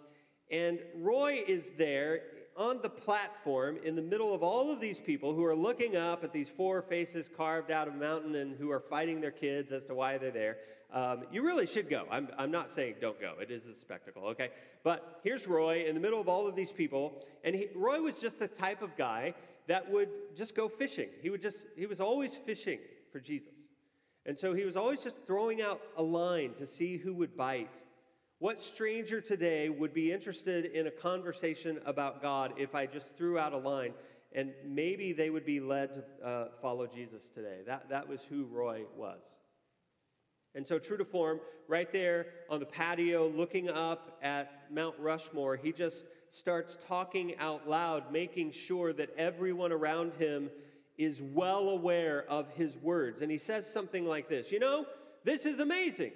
and 0.51 0.79
Roy 0.97 1.43
is 1.47 1.71
there 1.77 2.21
on 2.57 2.81
the 2.83 2.89
platform 2.89 3.79
in 3.85 3.95
the 3.95 4.03
middle 4.03 4.35
of 4.35 4.43
all 4.43 4.71
of 4.71 4.81
these 4.81 4.99
people 4.99 5.33
who 5.33 5.45
are 5.45 5.55
looking 5.55 5.97
up 5.97 6.25
at 6.25 6.33
these 6.33 6.49
four 6.49 6.83
faces 6.83 7.29
carved 7.35 7.71
out 7.71 7.87
of 7.87 7.95
a 7.95 7.97
mountain 7.97 8.35
and 8.35 8.57
who 8.57 8.71
are 8.71 8.81
fighting 8.81 9.21
their 9.21 9.31
kids 9.31 9.71
as 9.71 9.85
to 9.85 9.95
why 9.95 10.19
they're 10.19 10.33
there. 10.33 10.57
Um, 10.93 11.25
you 11.31 11.43
really 11.43 11.67
should 11.67 11.89
go. 11.89 12.07
I'm, 12.11 12.29
I'm 12.37 12.51
not 12.51 12.73
saying 12.73 12.97
don't 13.01 13.21
go, 13.21 13.35
it 13.41 13.51
is 13.51 13.67
a 13.67 13.79
spectacle, 13.79 14.25
okay? 14.29 14.51
But 14.83 15.21
here's 15.23 15.47
Roy 15.47 15.87
in 15.87 15.95
the 15.95 16.01
middle 16.01 16.21
of 16.21 16.29
all 16.29 16.49
of 16.49 16.57
these 16.57 16.73
people, 16.73 17.25
and 17.45 17.55
he, 17.55 17.69
Roy 17.75 18.01
was 18.01 18.19
just 18.19 18.39
the 18.39 18.49
type 18.49 18.83
of 18.83 18.97
guy 18.97 19.35
that 19.69 19.89
would 19.91 20.09
just 20.35 20.57
go 20.57 20.69
fishing. 20.69 21.11
He 21.23 21.31
would 21.31 21.43
just, 21.43 21.59
he 21.77 21.87
was 21.87 22.01
always 22.01 22.35
fishing 22.35 22.79
for 23.11 23.21
Jesus. 23.21 23.55
And 24.27 24.39
so 24.39 24.53
he 24.53 24.65
was 24.65 24.77
always 24.77 25.01
just 25.01 25.17
throwing 25.27 25.63
out 25.63 25.81
a 25.97 26.03
line 26.03 26.55
to 26.59 26.67
see 26.67 26.97
who 26.97 27.15
would 27.15 27.37
bite 27.37 27.71
what 28.41 28.63
stranger 28.63 29.21
today 29.21 29.69
would 29.69 29.93
be 29.93 30.13
interested 30.13 30.67
in 30.67 30.87
a 30.87 30.93
conversation 30.93 31.81
about 31.85 32.23
God 32.23 32.53
if 32.57 32.73
I 32.73 32.87
just 32.87 33.17
threw 33.17 33.37
out 33.37 33.53
a 33.53 33.59
line 33.59 33.95
and 34.33 34.53
maybe 34.65 35.13
they 35.13 35.29
would 35.29 35.45
be 35.45 35.59
led 35.59 35.95
to 35.95 36.25
uh, 36.25 36.49
follow 36.63 36.87
Jesus 36.87 37.23
today? 37.35 37.63
That, 37.67 37.89
that 37.89 38.09
was 38.09 38.21
who 38.29 38.45
Roy 38.45 38.83
was. 38.97 39.19
And 40.55 40.65
so, 40.65 40.79
true 40.79 40.97
to 40.97 41.05
form, 41.05 41.41
right 41.67 41.93
there 41.93 42.27
on 42.49 42.61
the 42.61 42.67
patio, 42.67 43.29
looking 43.29 43.69
up 43.69 44.19
at 44.23 44.71
Mount 44.71 44.95
Rushmore, 45.01 45.57
he 45.57 45.73
just 45.73 46.05
starts 46.31 46.79
talking 46.87 47.37
out 47.39 47.69
loud, 47.69 48.13
making 48.13 48.53
sure 48.53 48.93
that 48.93 49.11
everyone 49.19 49.73
around 49.73 50.15
him 50.15 50.49
is 50.99 51.23
well 51.23 51.71
aware 51.71 52.25
of 52.29 52.51
his 52.51 52.77
words. 52.77 53.23
And 53.23 53.31
he 53.31 53.39
says 53.39 53.65
something 53.73 54.05
like 54.05 54.29
this 54.29 54.53
You 54.53 54.59
know, 54.59 54.87
this 55.25 55.47
is 55.47 55.61
amazing. 55.61 56.13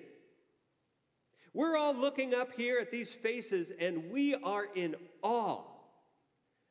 We're 1.55 1.77
all 1.77 1.95
looking 1.95 2.35
up 2.35 2.53
here 2.55 2.79
at 2.79 2.91
these 2.91 3.11
faces 3.11 3.71
and 3.79 4.11
we 4.11 4.35
are 4.35 4.67
in 4.75 4.97
awe. 5.23 5.65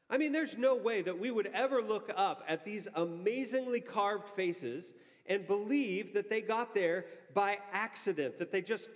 I 0.09 0.17
mean, 0.17 0.33
there's 0.33 0.57
no 0.57 0.75
way 0.75 1.01
that 1.03 1.19
we 1.19 1.31
would 1.31 1.49
ever 1.53 1.81
look 1.81 2.11
up 2.13 2.43
at 2.47 2.65
these 2.65 2.87
amazingly 2.95 3.79
carved 3.79 4.27
faces 4.29 4.91
and 5.27 5.47
believe 5.47 6.13
that 6.15 6.29
they 6.29 6.41
got 6.41 6.73
there 6.73 7.05
by 7.33 7.59
accident, 7.71 8.39
that 8.39 8.51
they 8.51 8.61
just 8.61 8.89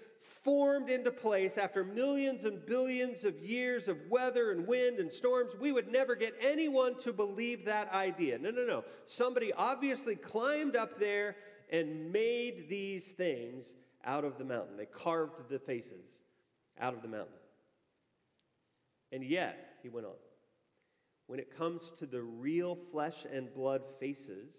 formed 0.43 0.89
into 0.89 1.11
place 1.11 1.57
after 1.57 1.83
millions 1.83 2.43
and 2.43 2.65
billions 2.65 3.23
of 3.23 3.39
years 3.39 3.87
of 3.87 3.97
weather 4.09 4.51
and 4.51 4.67
wind 4.67 4.99
and 4.99 5.11
storms. 5.11 5.53
We 5.59 5.71
would 5.71 5.91
never 5.91 6.15
get 6.15 6.33
anyone 6.41 6.97
to 6.99 7.13
believe 7.13 7.65
that 7.65 7.91
idea. 7.93 8.37
No, 8.37 8.51
no, 8.51 8.65
no. 8.65 8.83
Somebody 9.07 9.53
obviously 9.53 10.15
climbed 10.15 10.75
up 10.75 10.99
there 10.99 11.35
and 11.71 12.11
made 12.11 12.69
these 12.69 13.05
things 13.05 13.65
out 14.03 14.23
of 14.23 14.37
the 14.37 14.43
mountain. 14.43 14.77
They 14.77 14.85
carved 14.85 15.49
the 15.49 15.59
faces 15.59 16.05
out 16.79 16.93
of 16.93 17.01
the 17.01 17.07
mountain. 17.07 17.33
And 19.11 19.23
yet, 19.23 19.77
he 19.81 19.89
went 19.89 20.05
on, 20.05 20.13
when 21.27 21.39
it 21.39 21.57
comes 21.57 21.91
to 21.99 22.05
the 22.05 22.21
real 22.21 22.77
flesh 22.91 23.25
and 23.31 23.53
blood 23.53 23.81
faces 23.99 24.49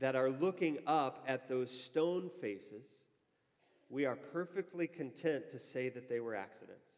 that 0.00 0.16
are 0.16 0.30
looking 0.30 0.78
up 0.86 1.24
at 1.26 1.48
those 1.48 1.70
stone 1.70 2.30
faces, 2.40 2.84
we 3.88 4.06
are 4.06 4.16
perfectly 4.16 4.86
content 4.86 5.50
to 5.50 5.58
say 5.58 5.88
that 5.88 6.08
they 6.08 6.20
were 6.20 6.34
accidents. 6.34 6.88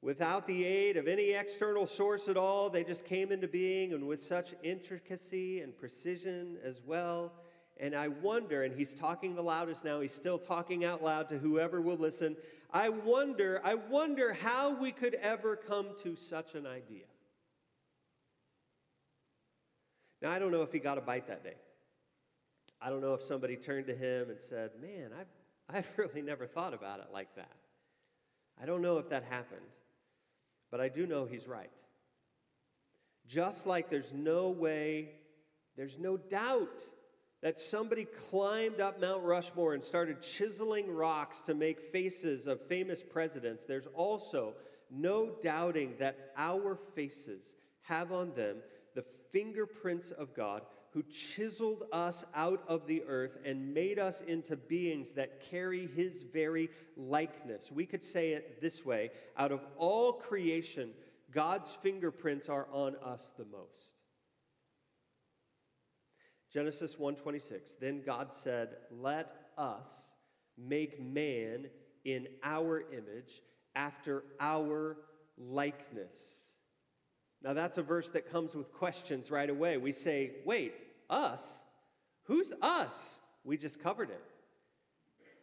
Without 0.00 0.46
the 0.46 0.64
aid 0.64 0.96
of 0.96 1.08
any 1.08 1.32
external 1.32 1.86
source 1.86 2.28
at 2.28 2.36
all, 2.36 2.70
they 2.70 2.84
just 2.84 3.04
came 3.04 3.32
into 3.32 3.48
being 3.48 3.92
and 3.92 4.06
with 4.06 4.22
such 4.22 4.54
intricacy 4.62 5.60
and 5.60 5.76
precision 5.76 6.56
as 6.64 6.80
well 6.86 7.32
and 7.80 7.94
I 7.94 8.08
wonder, 8.08 8.64
and 8.64 8.74
he's 8.74 8.94
talking 8.94 9.34
the 9.34 9.42
loudest 9.42 9.84
now, 9.84 10.00
he's 10.00 10.12
still 10.12 10.38
talking 10.38 10.84
out 10.84 11.02
loud 11.02 11.28
to 11.28 11.38
whoever 11.38 11.80
will 11.80 11.96
listen. 11.96 12.36
I 12.72 12.88
wonder, 12.88 13.60
I 13.62 13.74
wonder 13.74 14.32
how 14.32 14.74
we 14.74 14.90
could 14.90 15.14
ever 15.14 15.54
come 15.56 15.88
to 16.02 16.16
such 16.16 16.54
an 16.54 16.66
idea. 16.66 17.04
Now, 20.20 20.32
I 20.32 20.40
don't 20.40 20.50
know 20.50 20.62
if 20.62 20.72
he 20.72 20.80
got 20.80 20.98
a 20.98 21.00
bite 21.00 21.28
that 21.28 21.44
day. 21.44 21.54
I 22.80 22.90
don't 22.90 23.00
know 23.00 23.14
if 23.14 23.22
somebody 23.22 23.56
turned 23.56 23.86
to 23.86 23.94
him 23.94 24.30
and 24.30 24.40
said, 24.40 24.70
Man, 24.80 25.10
I've, 25.18 25.26
I've 25.76 25.88
really 25.96 26.22
never 26.22 26.46
thought 26.46 26.74
about 26.74 27.00
it 27.00 27.08
like 27.12 27.34
that. 27.36 27.56
I 28.60 28.66
don't 28.66 28.82
know 28.82 28.98
if 28.98 29.08
that 29.10 29.24
happened, 29.24 29.60
but 30.70 30.80
I 30.80 30.88
do 30.88 31.06
know 31.06 31.26
he's 31.26 31.46
right. 31.46 31.70
Just 33.26 33.66
like 33.66 33.90
there's 33.90 34.12
no 34.12 34.48
way, 34.48 35.10
there's 35.76 35.98
no 35.98 36.16
doubt 36.16 36.82
that 37.42 37.60
somebody 37.60 38.06
climbed 38.30 38.80
up 38.80 39.00
Mount 39.00 39.22
Rushmore 39.22 39.74
and 39.74 39.84
started 39.84 40.22
chiseling 40.22 40.90
rocks 40.90 41.40
to 41.42 41.54
make 41.54 41.92
faces 41.92 42.46
of 42.48 42.60
famous 42.66 43.00
presidents, 43.02 43.62
there's 43.62 43.86
also 43.94 44.54
no 44.90 45.30
doubting 45.42 45.94
that 45.98 46.32
our 46.36 46.76
faces 46.94 47.42
have 47.82 48.12
on 48.12 48.32
them 48.34 48.56
the 48.94 49.04
fingerprints 49.32 50.10
of 50.10 50.34
God 50.34 50.62
who 50.98 51.04
chiseled 51.12 51.84
us 51.92 52.24
out 52.34 52.64
of 52.66 52.88
the 52.88 53.04
earth 53.06 53.38
and 53.44 53.72
made 53.72 54.00
us 54.00 54.20
into 54.26 54.56
beings 54.56 55.12
that 55.14 55.40
carry 55.48 55.86
his 55.86 56.24
very 56.32 56.68
likeness. 56.96 57.70
We 57.70 57.86
could 57.86 58.02
say 58.02 58.32
it 58.32 58.60
this 58.60 58.84
way 58.84 59.10
out 59.36 59.52
of 59.52 59.60
all 59.76 60.12
creation, 60.12 60.90
God's 61.30 61.70
fingerprints 61.82 62.48
are 62.48 62.66
on 62.72 62.96
us 62.96 63.20
the 63.38 63.44
most. 63.44 63.92
Genesis 66.52 66.96
1:26 66.98 67.76
Then 67.78 68.02
God 68.02 68.32
said, 68.32 68.78
"Let 68.90 69.52
us 69.56 70.16
make 70.56 70.98
man 70.98 71.70
in 72.04 72.26
our 72.42 72.90
image 72.92 73.40
after 73.76 74.24
our 74.40 74.96
likeness." 75.36 76.42
Now 77.40 77.52
that's 77.52 77.78
a 77.78 77.82
verse 77.82 78.10
that 78.10 78.30
comes 78.30 78.56
with 78.56 78.72
questions 78.72 79.30
right 79.30 79.48
away. 79.48 79.76
We 79.76 79.92
say, 79.92 80.42
"Wait, 80.44 80.87
us? 81.08 81.42
Who's 82.24 82.52
us?" 82.60 83.20
We 83.44 83.56
just 83.56 83.80
covered 83.80 84.10
it. 84.10 84.22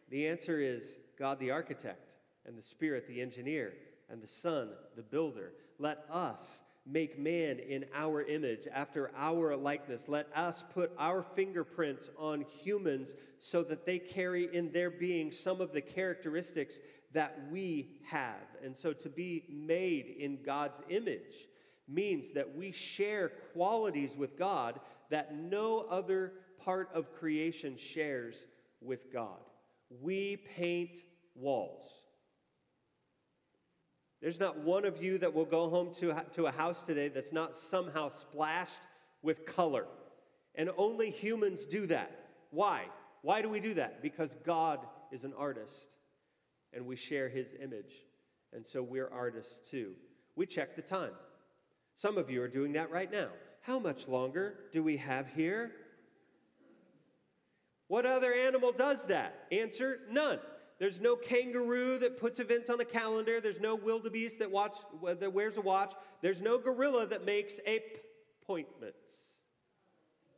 The 0.08 0.28
answer 0.28 0.60
is 0.60 0.96
God 1.18 1.38
the 1.38 1.50
architect 1.50 2.08
and 2.44 2.56
the 2.56 2.62
Spirit 2.62 3.08
the 3.08 3.20
engineer 3.20 3.74
and 4.08 4.22
the 4.22 4.28
Son 4.28 4.70
the 4.94 5.02
builder. 5.02 5.52
Let 5.78 6.04
us 6.10 6.62
make 6.88 7.18
man 7.18 7.58
in 7.58 7.84
our 7.92 8.22
image, 8.22 8.68
after 8.72 9.10
our 9.16 9.56
likeness. 9.56 10.06
Let 10.06 10.28
us 10.36 10.62
put 10.72 10.92
our 10.98 11.24
fingerprints 11.34 12.08
on 12.16 12.42
humans 12.62 13.16
so 13.38 13.64
that 13.64 13.84
they 13.84 13.98
carry 13.98 14.54
in 14.54 14.70
their 14.70 14.90
being 14.90 15.32
some 15.32 15.60
of 15.60 15.72
the 15.72 15.80
characteristics 15.80 16.78
that 17.12 17.36
we 17.50 17.98
have. 18.04 18.46
And 18.62 18.76
so 18.76 18.92
to 18.92 19.08
be 19.08 19.44
made 19.50 20.14
in 20.18 20.38
God's 20.44 20.78
image 20.88 21.48
means 21.88 22.32
that 22.34 22.56
we 22.56 22.70
share 22.70 23.32
qualities 23.52 24.14
with 24.16 24.38
God 24.38 24.78
that 25.10 25.34
no 25.36 25.86
other 25.90 26.32
part 26.64 26.90
of 26.94 27.12
creation 27.14 27.76
shares 27.78 28.34
with 28.80 29.12
God. 29.12 29.38
We 30.02 30.38
paint 30.56 30.90
walls. 31.34 31.88
There's 34.20 34.40
not 34.40 34.58
one 34.58 34.84
of 34.84 35.02
you 35.02 35.18
that 35.18 35.34
will 35.34 35.44
go 35.44 35.68
home 35.68 35.92
to, 36.00 36.14
to 36.34 36.46
a 36.46 36.50
house 36.50 36.82
today 36.82 37.08
that's 37.08 37.32
not 37.32 37.56
somehow 37.56 38.10
splashed 38.10 38.72
with 39.22 39.46
color. 39.46 39.86
And 40.54 40.70
only 40.76 41.10
humans 41.10 41.66
do 41.66 41.86
that. 41.88 42.10
Why? 42.50 42.84
Why 43.22 43.42
do 43.42 43.48
we 43.48 43.60
do 43.60 43.74
that? 43.74 44.02
Because 44.02 44.30
God 44.44 44.80
is 45.12 45.24
an 45.24 45.34
artist 45.36 45.74
and 46.72 46.86
we 46.86 46.96
share 46.96 47.28
his 47.28 47.48
image. 47.62 48.04
And 48.52 48.64
so 48.66 48.82
we're 48.82 49.10
artists 49.10 49.58
too. 49.70 49.92
We 50.34 50.46
check 50.46 50.76
the 50.76 50.82
time. 50.82 51.12
Some 51.96 52.18
of 52.18 52.30
you 52.30 52.42
are 52.42 52.48
doing 52.48 52.72
that 52.72 52.90
right 52.90 53.10
now. 53.10 53.28
How 53.66 53.80
much 53.80 54.06
longer 54.06 54.54
do 54.72 54.80
we 54.80 54.96
have 54.98 55.26
here? 55.34 55.72
What 57.88 58.06
other 58.06 58.32
animal 58.32 58.70
does 58.70 59.04
that? 59.06 59.46
Answer 59.50 60.02
none. 60.08 60.38
There's 60.78 61.00
no 61.00 61.16
kangaroo 61.16 61.98
that 61.98 62.20
puts 62.20 62.38
events 62.38 62.70
on 62.70 62.80
a 62.80 62.84
calendar. 62.84 63.40
There's 63.40 63.58
no 63.58 63.74
wildebeest 63.74 64.38
that, 64.38 64.52
watch, 64.52 64.76
that 65.02 65.32
wears 65.32 65.56
a 65.56 65.60
watch. 65.60 65.94
There's 66.22 66.40
no 66.40 66.58
gorilla 66.58 67.08
that 67.08 67.24
makes 67.24 67.54
appointments. 67.66 69.24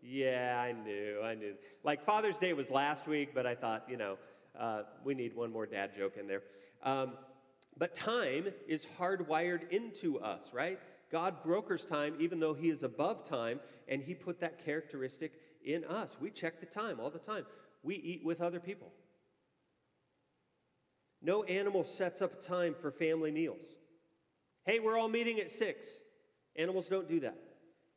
Yeah, 0.00 0.58
I 0.58 0.72
knew, 0.72 1.20
I 1.22 1.34
knew. 1.34 1.54
Like 1.84 2.06
Father's 2.06 2.36
Day 2.36 2.54
was 2.54 2.70
last 2.70 3.06
week, 3.06 3.34
but 3.34 3.46
I 3.46 3.54
thought, 3.54 3.84
you 3.90 3.98
know, 3.98 4.16
uh, 4.58 4.84
we 5.04 5.14
need 5.14 5.36
one 5.36 5.52
more 5.52 5.66
dad 5.66 5.90
joke 5.94 6.16
in 6.18 6.26
there. 6.28 6.42
Um, 6.82 7.12
but 7.76 7.94
time 7.94 8.46
is 8.66 8.86
hardwired 8.98 9.70
into 9.70 10.18
us, 10.18 10.40
right? 10.54 10.78
God 11.10 11.42
brokers 11.42 11.84
time 11.84 12.14
even 12.18 12.40
though 12.40 12.54
He 12.54 12.68
is 12.68 12.82
above 12.82 13.28
time, 13.28 13.60
and 13.88 14.02
He 14.02 14.14
put 14.14 14.40
that 14.40 14.64
characteristic 14.64 15.32
in 15.64 15.84
us. 15.84 16.16
We 16.20 16.30
check 16.30 16.60
the 16.60 16.66
time 16.66 17.00
all 17.00 17.10
the 17.10 17.18
time. 17.18 17.46
We 17.82 17.96
eat 17.96 18.24
with 18.24 18.40
other 18.40 18.60
people. 18.60 18.92
No 21.22 21.42
animal 21.44 21.84
sets 21.84 22.22
up 22.22 22.44
time 22.44 22.74
for 22.80 22.90
family 22.90 23.30
meals. 23.30 23.64
Hey, 24.64 24.78
we're 24.78 24.98
all 24.98 25.08
meeting 25.08 25.40
at 25.40 25.50
six. 25.50 25.86
Animals 26.56 26.88
don't 26.88 27.08
do 27.08 27.20
that. 27.20 27.38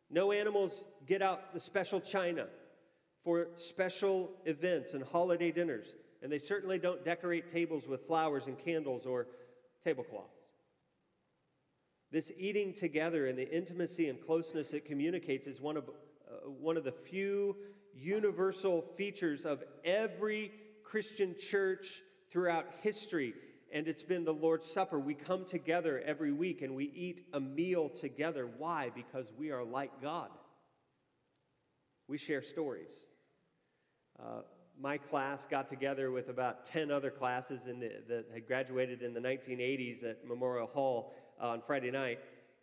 No 0.09 0.31
animals 0.31 0.83
get 1.05 1.21
out 1.21 1.53
the 1.53 1.59
special 1.59 1.99
china 1.99 2.47
for 3.23 3.47
special 3.57 4.31
events 4.45 4.93
and 4.93 5.03
holiday 5.03 5.51
dinners. 5.51 5.87
And 6.23 6.31
they 6.31 6.39
certainly 6.39 6.77
don't 6.77 7.03
decorate 7.03 7.49
tables 7.49 7.87
with 7.87 8.05
flowers 8.07 8.47
and 8.47 8.57
candles 8.57 9.05
or 9.05 9.27
tablecloths. 9.83 10.40
This 12.11 12.31
eating 12.37 12.73
together 12.73 13.27
and 13.27 13.37
the 13.37 13.49
intimacy 13.49 14.09
and 14.09 14.19
closeness 14.19 14.73
it 14.73 14.85
communicates 14.85 15.47
is 15.47 15.61
one 15.61 15.77
of, 15.77 15.89
uh, 15.89 16.49
one 16.49 16.75
of 16.75 16.83
the 16.83 16.91
few 16.91 17.55
universal 17.95 18.83
features 18.97 19.45
of 19.45 19.63
every 19.85 20.51
Christian 20.83 21.35
church 21.39 22.01
throughout 22.29 22.65
history. 22.81 23.33
And 23.73 23.87
it's 23.87 24.03
been 24.03 24.25
the 24.25 24.33
Lord's 24.33 24.69
Supper. 24.69 24.99
We 24.99 25.13
come 25.13 25.45
together 25.45 26.01
every 26.05 26.33
week 26.33 26.61
and 26.61 26.75
we 26.75 26.91
eat 26.93 27.27
a 27.33 27.39
meal 27.39 27.87
together. 27.87 28.49
Why? 28.57 28.91
Because 28.93 29.27
we 29.37 29.51
are 29.51 29.63
like 29.63 30.01
God. 30.01 30.29
We 32.09 32.17
share 32.17 32.41
stories. 32.41 32.91
Uh, 34.19 34.41
my 34.77 34.97
class 34.97 35.45
got 35.49 35.69
together 35.69 36.11
with 36.11 36.27
about 36.27 36.65
10 36.65 36.91
other 36.91 37.09
classes 37.09 37.61
the, 37.79 37.91
that 38.09 38.25
had 38.33 38.47
graduated 38.47 39.01
in 39.01 39.13
the 39.13 39.19
1980s 39.19 40.03
at 40.03 40.27
Memorial 40.27 40.67
Hall 40.67 41.13
on 41.41 41.61
Friday 41.65 41.91
night. 41.91 42.19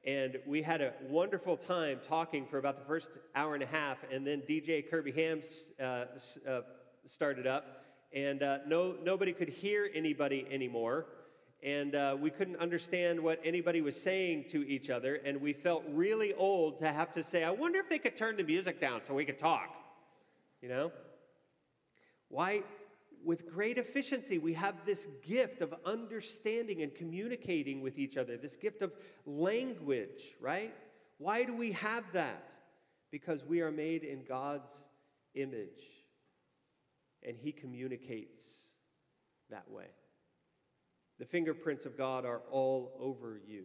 And 0.06 0.38
we 0.46 0.62
had 0.62 0.80
a 0.80 0.92
wonderful 1.08 1.56
time 1.56 2.00
talking 2.08 2.46
for 2.46 2.58
about 2.58 2.78
the 2.78 2.84
first 2.86 3.10
hour 3.34 3.54
and 3.54 3.62
a 3.62 3.66
half. 3.66 3.98
And 4.12 4.26
then 4.26 4.42
DJ 4.48 4.88
Kirby 4.88 5.12
Hams 5.12 5.44
uh, 5.80 6.06
uh, 6.48 6.60
started 7.08 7.46
up 7.46 7.84
and 8.12 8.42
uh, 8.42 8.58
no, 8.66 8.94
nobody 9.02 9.32
could 9.32 9.48
hear 9.48 9.90
anybody 9.94 10.46
anymore. 10.50 11.06
And 11.62 11.94
uh, 11.94 12.16
we 12.18 12.30
couldn't 12.30 12.56
understand 12.56 13.20
what 13.20 13.40
anybody 13.44 13.80
was 13.80 14.00
saying 14.00 14.44
to 14.50 14.66
each 14.66 14.90
other. 14.90 15.16
And 15.16 15.40
we 15.40 15.52
felt 15.52 15.82
really 15.90 16.32
old 16.34 16.78
to 16.80 16.90
have 16.90 17.12
to 17.14 17.24
say, 17.24 17.42
I 17.42 17.50
wonder 17.50 17.80
if 17.80 17.88
they 17.88 17.98
could 17.98 18.16
turn 18.16 18.36
the 18.36 18.44
music 18.44 18.80
down 18.80 19.00
so 19.06 19.14
we 19.14 19.24
could 19.24 19.40
talk. 19.40 19.68
You 20.62 20.68
know? 20.68 20.92
Why? 22.28 22.62
With 23.24 23.50
great 23.50 23.78
efficiency, 23.78 24.38
we 24.38 24.54
have 24.54 24.74
this 24.86 25.08
gift 25.22 25.60
of 25.60 25.74
understanding 25.84 26.82
and 26.82 26.94
communicating 26.94 27.80
with 27.80 27.98
each 27.98 28.16
other, 28.16 28.36
this 28.36 28.56
gift 28.56 28.82
of 28.82 28.92
language, 29.26 30.36
right? 30.40 30.74
Why 31.18 31.44
do 31.44 31.54
we 31.54 31.72
have 31.72 32.04
that? 32.12 32.50
Because 33.10 33.44
we 33.44 33.60
are 33.60 33.72
made 33.72 34.04
in 34.04 34.24
God's 34.26 34.70
image 35.34 35.82
and 37.26 37.36
he 37.36 37.52
communicates 37.52 38.44
that 39.50 39.70
way. 39.70 39.86
The 41.18 41.26
fingerprints 41.26 41.84
of 41.84 41.98
God 41.98 42.24
are 42.24 42.42
all 42.50 42.92
over 43.00 43.40
you. 43.46 43.64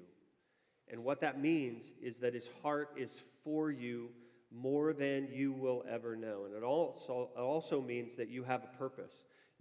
And 0.92 1.04
what 1.04 1.22
that 1.22 1.40
means 1.40 1.86
is 2.02 2.18
that 2.18 2.34
his 2.34 2.50
heart 2.62 2.90
is 2.98 3.12
for 3.44 3.72
you 3.72 4.10
more 4.52 4.94
than 4.94 5.30
you 5.32 5.52
will 5.52 5.84
ever 5.90 6.16
know. 6.16 6.46
And 6.46 6.56
it 6.56 6.64
also, 6.64 7.30
it 7.36 7.40
also 7.40 7.82
means 7.82 8.16
that 8.16 8.30
you 8.30 8.44
have 8.44 8.64
a 8.64 8.78
purpose. 8.78 9.14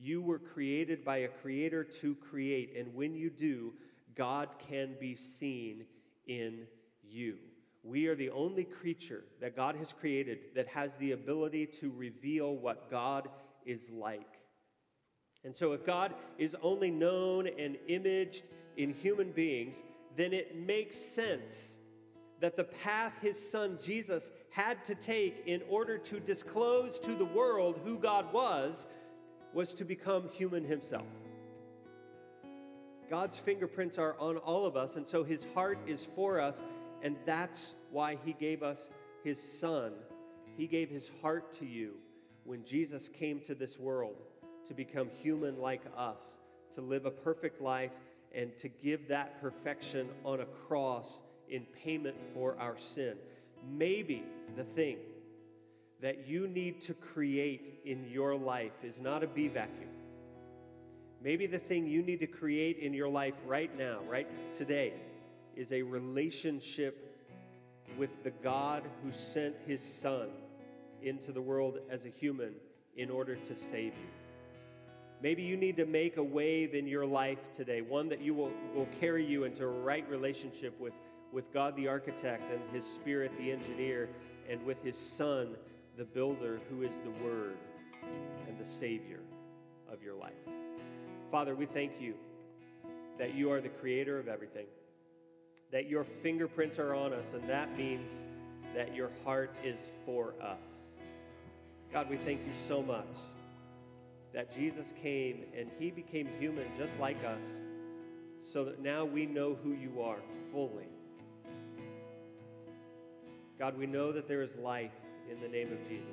You 0.02 0.20
were 0.20 0.40
created 0.40 1.04
by 1.04 1.18
a 1.18 1.28
creator 1.28 1.84
to 2.00 2.16
create, 2.16 2.74
and 2.76 2.92
when 2.92 3.14
you 3.14 3.30
do, 3.30 3.72
God 4.16 4.48
can 4.68 4.96
be 4.98 5.14
seen 5.14 5.84
in 6.26 6.66
you. 7.04 7.36
We 7.84 8.08
are 8.08 8.16
the 8.16 8.30
only 8.30 8.64
creature 8.64 9.22
that 9.40 9.54
God 9.54 9.76
has 9.76 9.92
created 9.92 10.38
that 10.56 10.66
has 10.66 10.90
the 10.98 11.12
ability 11.12 11.66
to 11.80 11.92
reveal 11.96 12.56
what 12.56 12.90
God 12.90 13.28
is 13.64 13.88
like. 13.90 14.38
And 15.44 15.54
so, 15.54 15.72
if 15.72 15.86
God 15.86 16.14
is 16.36 16.56
only 16.62 16.90
known 16.90 17.46
and 17.46 17.76
imaged 17.86 18.42
in 18.76 18.92
human 18.92 19.30
beings, 19.30 19.76
then 20.16 20.32
it 20.32 20.56
makes 20.56 20.96
sense 20.96 21.76
that 22.40 22.56
the 22.56 22.64
path 22.64 23.12
his 23.22 23.38
son 23.50 23.78
Jesus 23.80 24.32
had 24.50 24.84
to 24.84 24.96
take 24.96 25.44
in 25.46 25.62
order 25.68 25.96
to 25.96 26.18
disclose 26.18 26.98
to 26.98 27.14
the 27.14 27.24
world 27.24 27.80
who 27.84 27.98
God 27.98 28.32
was 28.32 28.86
was 29.54 29.74
to 29.74 29.84
become 29.84 30.28
human 30.28 30.64
himself. 30.64 31.06
God's 33.10 33.36
fingerprints 33.36 33.98
are 33.98 34.16
on 34.18 34.38
all 34.38 34.64
of 34.64 34.76
us, 34.76 34.96
and 34.96 35.06
so 35.06 35.22
his 35.22 35.46
heart 35.54 35.78
is 35.86 36.06
for 36.14 36.40
us, 36.40 36.56
and 37.02 37.16
that's 37.26 37.74
why 37.90 38.16
he 38.24 38.32
gave 38.32 38.62
us 38.62 38.78
his 39.22 39.38
son. 39.60 39.92
He 40.56 40.66
gave 40.66 40.88
his 40.88 41.10
heart 41.20 41.58
to 41.58 41.66
you 41.66 41.94
when 42.44 42.64
Jesus 42.64 43.08
came 43.08 43.40
to 43.40 43.54
this 43.54 43.78
world 43.78 44.16
to 44.66 44.74
become 44.74 45.10
human 45.22 45.60
like 45.60 45.82
us, 45.96 46.20
to 46.74 46.80
live 46.80 47.04
a 47.04 47.10
perfect 47.10 47.60
life, 47.60 47.92
and 48.34 48.56
to 48.58 48.68
give 48.68 49.08
that 49.08 49.40
perfection 49.42 50.08
on 50.24 50.40
a 50.40 50.46
cross 50.46 51.20
in 51.48 51.66
payment 51.84 52.16
for 52.32 52.56
our 52.58 52.78
sin. 52.78 53.16
Maybe 53.70 54.24
the 54.56 54.64
thing 54.64 54.96
that 56.02 56.26
you 56.26 56.48
need 56.48 56.82
to 56.82 56.94
create 56.94 57.80
in 57.84 58.04
your 58.10 58.34
life 58.34 58.72
is 58.82 58.98
not 59.00 59.22
a 59.22 59.26
bee 59.26 59.48
vacuum. 59.48 59.88
Maybe 61.22 61.46
the 61.46 61.60
thing 61.60 61.86
you 61.86 62.02
need 62.02 62.18
to 62.20 62.26
create 62.26 62.78
in 62.78 62.92
your 62.92 63.08
life 63.08 63.34
right 63.46 63.70
now, 63.78 64.00
right 64.08 64.26
today, 64.52 64.94
is 65.54 65.70
a 65.70 65.82
relationship 65.82 67.08
with 67.96 68.10
the 68.24 68.32
God 68.42 68.82
who 69.02 69.12
sent 69.12 69.54
his 69.64 69.80
son 69.80 70.28
into 71.02 71.30
the 71.30 71.40
world 71.40 71.78
as 71.88 72.04
a 72.04 72.08
human 72.08 72.54
in 72.96 73.08
order 73.08 73.36
to 73.36 73.54
save 73.54 73.92
you. 73.94 74.10
Maybe 75.22 75.42
you 75.42 75.56
need 75.56 75.76
to 75.76 75.86
make 75.86 76.16
a 76.16 76.22
wave 76.22 76.74
in 76.74 76.88
your 76.88 77.06
life 77.06 77.38
today, 77.56 77.80
one 77.80 78.08
that 78.08 78.20
you 78.20 78.34
will, 78.34 78.50
will 78.74 78.88
carry 78.98 79.24
you 79.24 79.44
into 79.44 79.62
a 79.62 79.68
right 79.68 80.08
relationship 80.10 80.78
with, 80.80 80.94
with 81.32 81.52
God 81.54 81.76
the 81.76 81.86
architect 81.86 82.42
and 82.52 82.60
his 82.74 82.84
spirit 82.92 83.30
the 83.38 83.52
engineer, 83.52 84.08
and 84.50 84.64
with 84.66 84.82
his 84.82 84.96
son 84.98 85.54
the 85.96 86.05
builder, 86.05 86.61
who 86.70 86.83
is 86.83 86.92
the 87.05 87.24
word 87.24 87.57
and 88.48 88.59
the 88.59 88.70
savior 88.70 89.20
of 89.92 90.02
your 90.02 90.14
life. 90.14 90.33
Father, 91.31 91.55
we 91.55 91.66
thank 91.66 91.92
you 92.00 92.14
that 93.18 93.35
you 93.35 93.50
are 93.52 93.61
the 93.61 93.68
creator 93.68 94.18
of 94.18 94.28
everything, 94.28 94.66
that 95.70 95.88
your 95.88 96.05
fingerprints 96.22 96.78
are 96.78 96.94
on 96.94 97.12
us, 97.12 97.24
and 97.35 97.48
that 97.48 97.76
means 97.76 98.11
that 98.74 98.94
your 98.94 99.11
heart 99.24 99.55
is 99.62 99.78
for 100.07 100.35
us. 100.42 100.59
God, 101.92 102.09
we 102.09 102.16
thank 102.16 102.40
you 102.40 102.52
so 102.68 102.83
much 102.83 103.07
that 104.33 104.55
Jesus 104.55 104.87
came 105.02 105.42
and 105.57 105.70
he 105.78 105.90
became 105.90 106.26
human 106.40 106.66
just 106.78 106.98
like 106.98 107.22
us 107.24 107.40
so 108.50 108.64
that 108.64 108.81
now 108.81 109.05
we 109.05 109.26
know 109.26 109.57
who 109.62 109.72
you 109.72 110.00
are 110.02 110.20
fully. 110.50 110.88
God, 113.59 113.76
we 113.76 113.87
know 113.87 114.11
that 114.11 114.26
there 114.26 114.42
is 114.42 114.57
life 114.57 114.90
in 115.30 115.40
the 115.40 115.48
name 115.48 115.72
of 115.72 115.88
Jesus. 115.88 116.08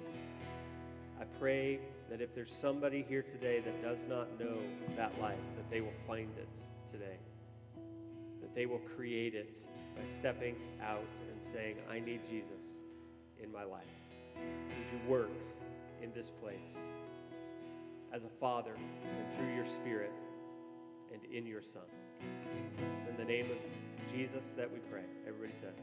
I 1.20 1.26
pray 1.40 1.80
that 2.10 2.22
if 2.22 2.34
there's 2.34 2.54
somebody 2.62 3.06
here 3.08 3.24
today 3.24 3.60
that 3.60 3.82
does 3.84 3.98
not 4.08 4.40
know 4.40 4.58
that 4.96 5.20
life, 5.22 5.38
that 5.58 5.70
they 5.70 5.82
will 5.82 5.94
find 6.08 6.30
it 6.38 6.48
today. 6.92 7.18
That 8.42 8.56
they 8.56 8.66
will 8.66 8.82
create 8.96 9.36
it 9.36 9.54
by 9.96 10.02
stepping 10.20 10.56
out 10.82 11.00
and 11.00 11.54
saying, 11.54 11.76
I 11.90 12.00
need 12.00 12.22
Jesus 12.30 12.64
in 13.42 13.52
my 13.52 13.64
life. 13.64 13.84
Would 14.36 14.88
you 14.94 15.10
work 15.10 15.32
in 16.02 16.12
this 16.14 16.28
place 16.42 16.58
as 18.14 18.24
a 18.24 18.40
father 18.40 18.74
and 18.76 19.38
through 19.38 19.56
your 19.56 19.66
spirit 19.82 20.12
and 21.14 21.22
in 21.34 21.46
your 21.46 21.62
son. 21.62 21.84
It's 22.78 23.10
in 23.10 23.18
the 23.18 23.26
name 23.26 23.46
of 23.46 23.58
Jesus 24.14 24.44
that 24.58 24.72
we 24.72 24.80
pray. 24.92 25.04
Everybody 25.28 25.54
said. 25.62 25.74